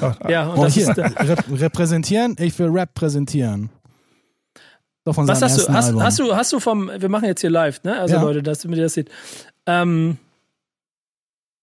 [0.01, 0.89] Ah, Ja, und Oh, das hier.
[0.89, 2.35] ist, Rep repräsentieren?
[2.39, 3.69] Ich will Rap präsentieren.
[5.05, 7.49] Doch von was hast du, hast, hast du, hast du vom, wir machen jetzt hier
[7.49, 7.97] live, ne?
[7.99, 8.21] Also Ja.
[8.21, 9.09] Leute, dass ihr das seht.
[9.65, 10.17] Ähm,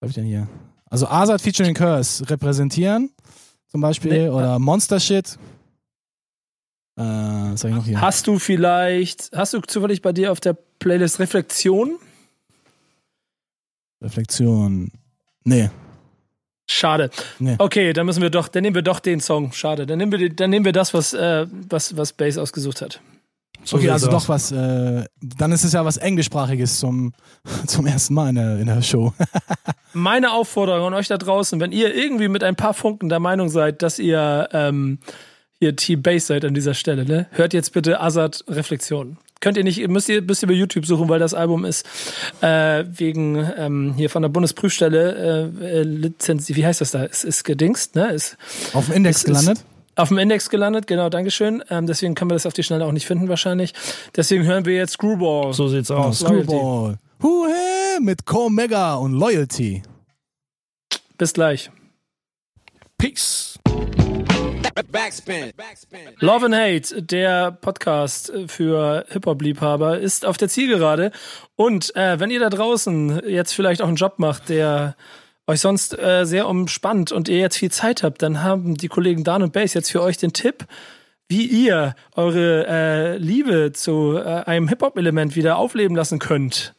[0.00, 0.48] Was hab ich denn hier?
[0.86, 2.28] Also Azad featuring Curse.
[2.30, 3.10] Repräsentieren
[3.68, 4.12] zum Beispiel.
[4.12, 4.28] Nee.
[4.28, 5.38] Oder Monster Shit.
[7.00, 8.00] Äh, was hab ich noch hier?
[8.00, 11.98] Hast du vielleicht, hast du zufällig bei dir auf der Playlist Reflexion?
[14.02, 14.92] Reflexion.
[15.44, 15.70] Nee.
[16.68, 17.10] Schade.
[17.38, 17.56] Nee.
[17.58, 19.52] Okay, dann müssen wir doch, dann nehmen wir doch den Song.
[19.52, 19.86] Schade.
[19.86, 23.00] Dann nehmen wir, dann nehmen wir das, was, äh, was, was Bass ausgesucht hat.
[23.64, 27.14] so okay, also doch was, äh, dann ist es ja was Englischsprachiges zum,
[27.66, 29.14] zum ersten Mal in der, in der Show.
[29.94, 33.48] Meine Aufforderung an euch da draußen, wenn ihr irgendwie mit ein paar Funken der Meinung
[33.48, 34.98] seid, dass ihr ähm,
[35.60, 37.26] hier Team Bass seid an dieser Stelle, ne?
[37.32, 39.18] hört jetzt bitte Azad Reflexion.
[39.40, 41.86] Könnt ihr nicht, müsst ihr, müsst ihr bei YouTube suchen, weil das Album ist
[42.42, 47.04] äh, wegen ähm, hier von der Bundesprüfstelle äh, äh, lizenziert, wie heißt das da?
[47.04, 48.10] Es ist gedingst, ne?
[48.12, 48.36] Ist
[48.74, 49.64] Auf dem Index ist- gelandet.
[49.96, 51.62] auf dem Index gelandet, genau, Dankeschön.
[51.70, 53.72] Ähm, deswegen können wir das auf die Schnelle auch nicht finden wahrscheinlich.
[54.16, 55.52] Deswegen hören wir jetzt Screwball.
[55.54, 56.20] So sieht's aus.
[56.20, 56.98] Screwball.
[57.22, 59.82] Huhe mit Co-Mega und Loyalty.
[61.18, 61.70] Bis gleich.
[62.98, 63.49] Peace.
[64.82, 65.52] Backspin.
[65.56, 66.00] Backspin.
[66.20, 71.12] Love and Hate, der Podcast für Hip-Hop-Liebhaber, ist auf der Zielgerade.
[71.56, 74.96] Und äh, wenn ihr da draußen jetzt vielleicht auch einen Job macht, der
[75.46, 79.24] euch sonst äh, sehr umspannt und ihr jetzt viel Zeit habt, dann haben die Kollegen
[79.24, 80.66] Dan und Bass jetzt für euch den Tipp,
[81.28, 86.74] wie ihr eure äh, Liebe zu äh, einem Hip-Hop-Element wieder aufleben lassen könnt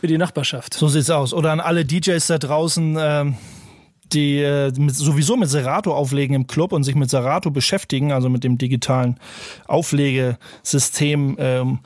[0.00, 0.74] für die Nachbarschaft.
[0.74, 1.32] So sieht's aus.
[1.34, 3.36] Oder an alle DJs da draußen, ähm,
[4.12, 8.28] die äh, mit, sowieso mit Serato auflegen im Club und sich mit Serato beschäftigen, also
[8.28, 9.18] mit dem digitalen
[9.66, 11.36] Auflegesystem.
[11.38, 11.80] Ähm,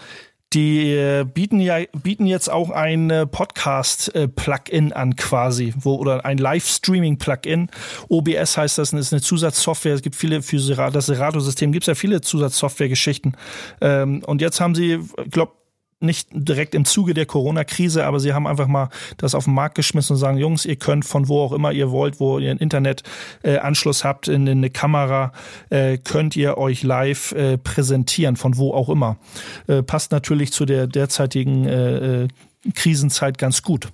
[0.53, 5.95] die äh, bieten ja bieten jetzt auch ein äh, Podcast äh, Plugin an quasi, wo
[5.95, 7.71] oder ein Livestreaming Plugin.
[8.09, 9.95] OBS heißt das, ist eine Zusatzsoftware.
[9.95, 13.35] Es gibt viele für Serato, das Serato System gibt's ja viele Zusatzsoftware Geschichten.
[13.81, 14.99] Ähm, und jetzt haben sie,
[15.31, 15.53] glaube
[16.01, 18.89] nicht direkt im Zuge der Corona-Krise, aber sie haben einfach mal
[19.19, 21.91] das auf den Markt geschmissen und sagen, Jungs, ihr könnt von wo auch immer ihr
[21.91, 25.33] wollt, wo ihr einen Internetanschluss habt, in, in eine Kamera,
[25.69, 29.19] äh, könnt ihr euch live äh, präsentieren, von wo auch immer.
[29.67, 32.29] Äh, passt natürlich zu der derzeitigen äh, äh,
[32.75, 33.89] Krisenzeit ganz gut.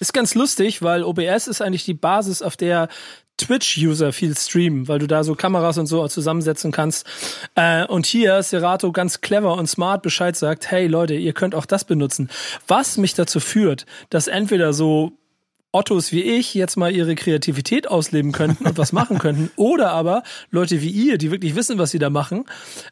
[0.00, 2.88] Ist ganz lustig, weil OBS ist eigentlich die Basis, auf der
[3.38, 7.06] Twitch-User viel streamen, weil du da so Kameras und so zusammensetzen kannst.
[7.54, 11.66] Äh, und hier Serato ganz clever und smart Bescheid sagt, hey Leute, ihr könnt auch
[11.66, 12.30] das benutzen.
[12.68, 15.12] Was mich dazu führt, dass entweder so
[15.72, 19.50] Ottos wie ich jetzt mal ihre Kreativität ausleben könnten und was machen könnten.
[19.56, 22.44] Oder aber Leute wie ihr, die wirklich wissen, was sie da machen,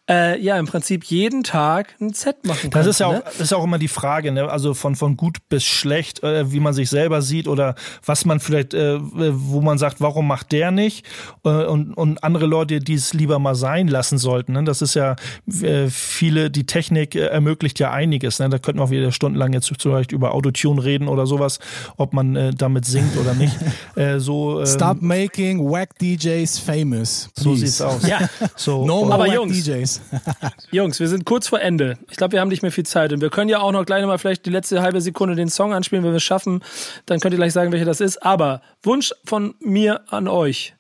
[0.09, 2.85] äh, ja, im Prinzip jeden Tag ein Set machen können.
[2.85, 3.23] Das ist ja auch, ne?
[3.39, 4.51] ist auch immer die Frage, ne?
[4.51, 7.75] also von, von gut bis schlecht, äh, wie man sich selber sieht oder
[8.05, 11.05] was man vielleicht, äh, wo man sagt, warum macht der nicht
[11.45, 14.53] äh, und, und andere Leute, die es lieber mal sein lassen sollten.
[14.53, 14.65] Ne?
[14.65, 15.17] Das ist ja
[15.63, 18.39] äh, viele, die Technik äh, ermöglicht ja einiges.
[18.39, 18.49] Ne?
[18.49, 21.59] Da könnten wir auch wieder stundenlang jetzt vielleicht über Autotune reden oder sowas,
[21.97, 23.57] ob man äh, damit singt oder nicht.
[23.97, 27.29] äh, so, ähm, Stop making whack DJs famous.
[27.37, 27.67] so please.
[27.67, 28.03] sieht's aus.
[28.09, 28.29] Ja.
[28.57, 29.65] So, No more Aber whack Jungs.
[29.65, 30.01] DJs.
[30.71, 31.99] Jungs, wir sind kurz vor Ende.
[32.11, 34.05] Ich glaube, wir haben nicht mehr viel Zeit und wir können ja auch noch gleich
[34.07, 36.63] mal vielleicht die letzte halbe Sekunde den Song anspielen, wenn wir es schaffen.
[37.07, 38.23] Dann könnt ihr gleich sagen, welcher das ist.
[38.23, 40.75] Aber Wunsch von mir an euch,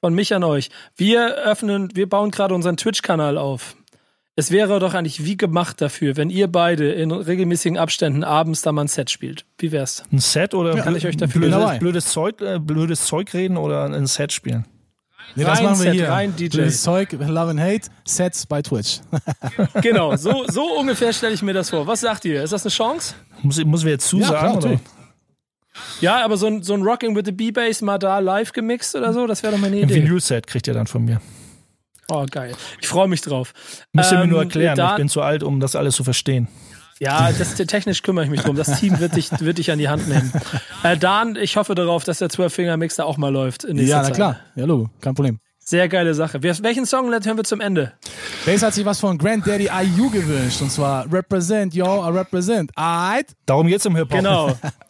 [0.00, 0.70] von mich an euch.
[0.96, 3.76] Wir öffnen, wir bauen gerade unseren Twitch-Kanal auf.
[4.36, 8.72] Es wäre doch eigentlich wie gemacht dafür, wenn ihr beide in regelmäßigen Abständen abends da
[8.72, 9.44] mal ein Set spielt.
[9.58, 10.02] Wie wär's?
[10.12, 13.84] ein Set oder Kann ich euch dafür blödes, blödes, Zeug, äh, blödes Zeug reden oder
[13.84, 14.64] ein Set spielen?
[15.36, 16.08] Nee, das Rein machen wir Set, hier.
[16.08, 16.58] rein DJ.
[16.58, 19.00] Das Zeug, Love and Hate, Sets bei Twitch.
[19.82, 21.86] Genau, so, so ungefähr stelle ich mir das vor.
[21.86, 22.42] Was sagt ihr?
[22.42, 23.14] Ist das eine Chance?
[23.42, 24.30] Muss, ich- muss wir jetzt zusagen?
[24.36, 24.68] klar, oder?
[24.68, 24.80] natürlich.
[26.00, 29.12] Ja, aber so ein, so ein Rocking with the B-Bass mal da live gemixt oder
[29.12, 29.94] so, das wäre doch mal eine Ein Idee.
[30.02, 31.20] Vinyl-Set kriegt ihr dann von mir.
[32.08, 32.54] Oh, geil.
[32.80, 33.52] Ich freue mich drauf.
[33.92, 36.04] Müsst ihr mir Ähm, nur erklären, da- ich bin zu alt, um das alles zu
[36.04, 36.48] verstehen.
[37.00, 38.54] Ja, das, technisch kümmere ich mich drum.
[38.56, 40.32] Das Team wird dich, wird dich an die Hand nehmen.
[40.84, 43.64] Äh, Dan, ich hoffe darauf, dass der 12-Finger-Mix da auch mal läuft.
[43.64, 44.14] In Ja, na Zeit.
[44.14, 44.36] klar.
[44.54, 45.38] Ja, Logo, kein Problem.
[45.58, 46.42] Sehr geile Sache.
[46.42, 47.94] Wir, welchen Song hören wir zum Ende?
[48.46, 50.60] Bass hat sich was von Granddaddy IU gewünscht.
[50.62, 52.70] Und zwar Represent, yo, I represent.
[52.76, 53.32] Alright?
[53.46, 54.18] Darum geht's im Hip-Hop.
[54.18, 54.54] Genau.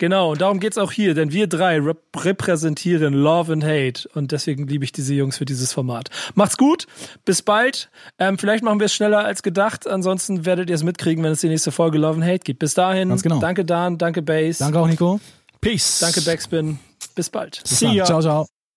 [0.00, 4.32] Genau, und darum geht's auch hier, denn wir drei rep repräsentieren Love and Hate und
[4.32, 6.08] deswegen liebe ich diese Jungs für dieses Format.
[6.34, 6.86] Macht's gut,
[7.26, 7.90] bis bald.
[8.18, 11.40] Ähm, vielleicht machen wir es schneller als gedacht, ansonsten werdet ihr es mitkriegen, wenn es
[11.42, 12.60] die nächste Folge Love and Hate gibt.
[12.60, 13.40] Bis dahin, Ganz genau.
[13.40, 15.20] danke Dan, danke Bass, Danke auch, Nico.
[15.60, 15.98] Peace.
[16.00, 16.78] danke Backspin,
[17.14, 17.60] bis bald.
[17.62, 17.94] Bis See dann.
[17.96, 18.04] ya.
[18.06, 18.59] Ciao, ciao.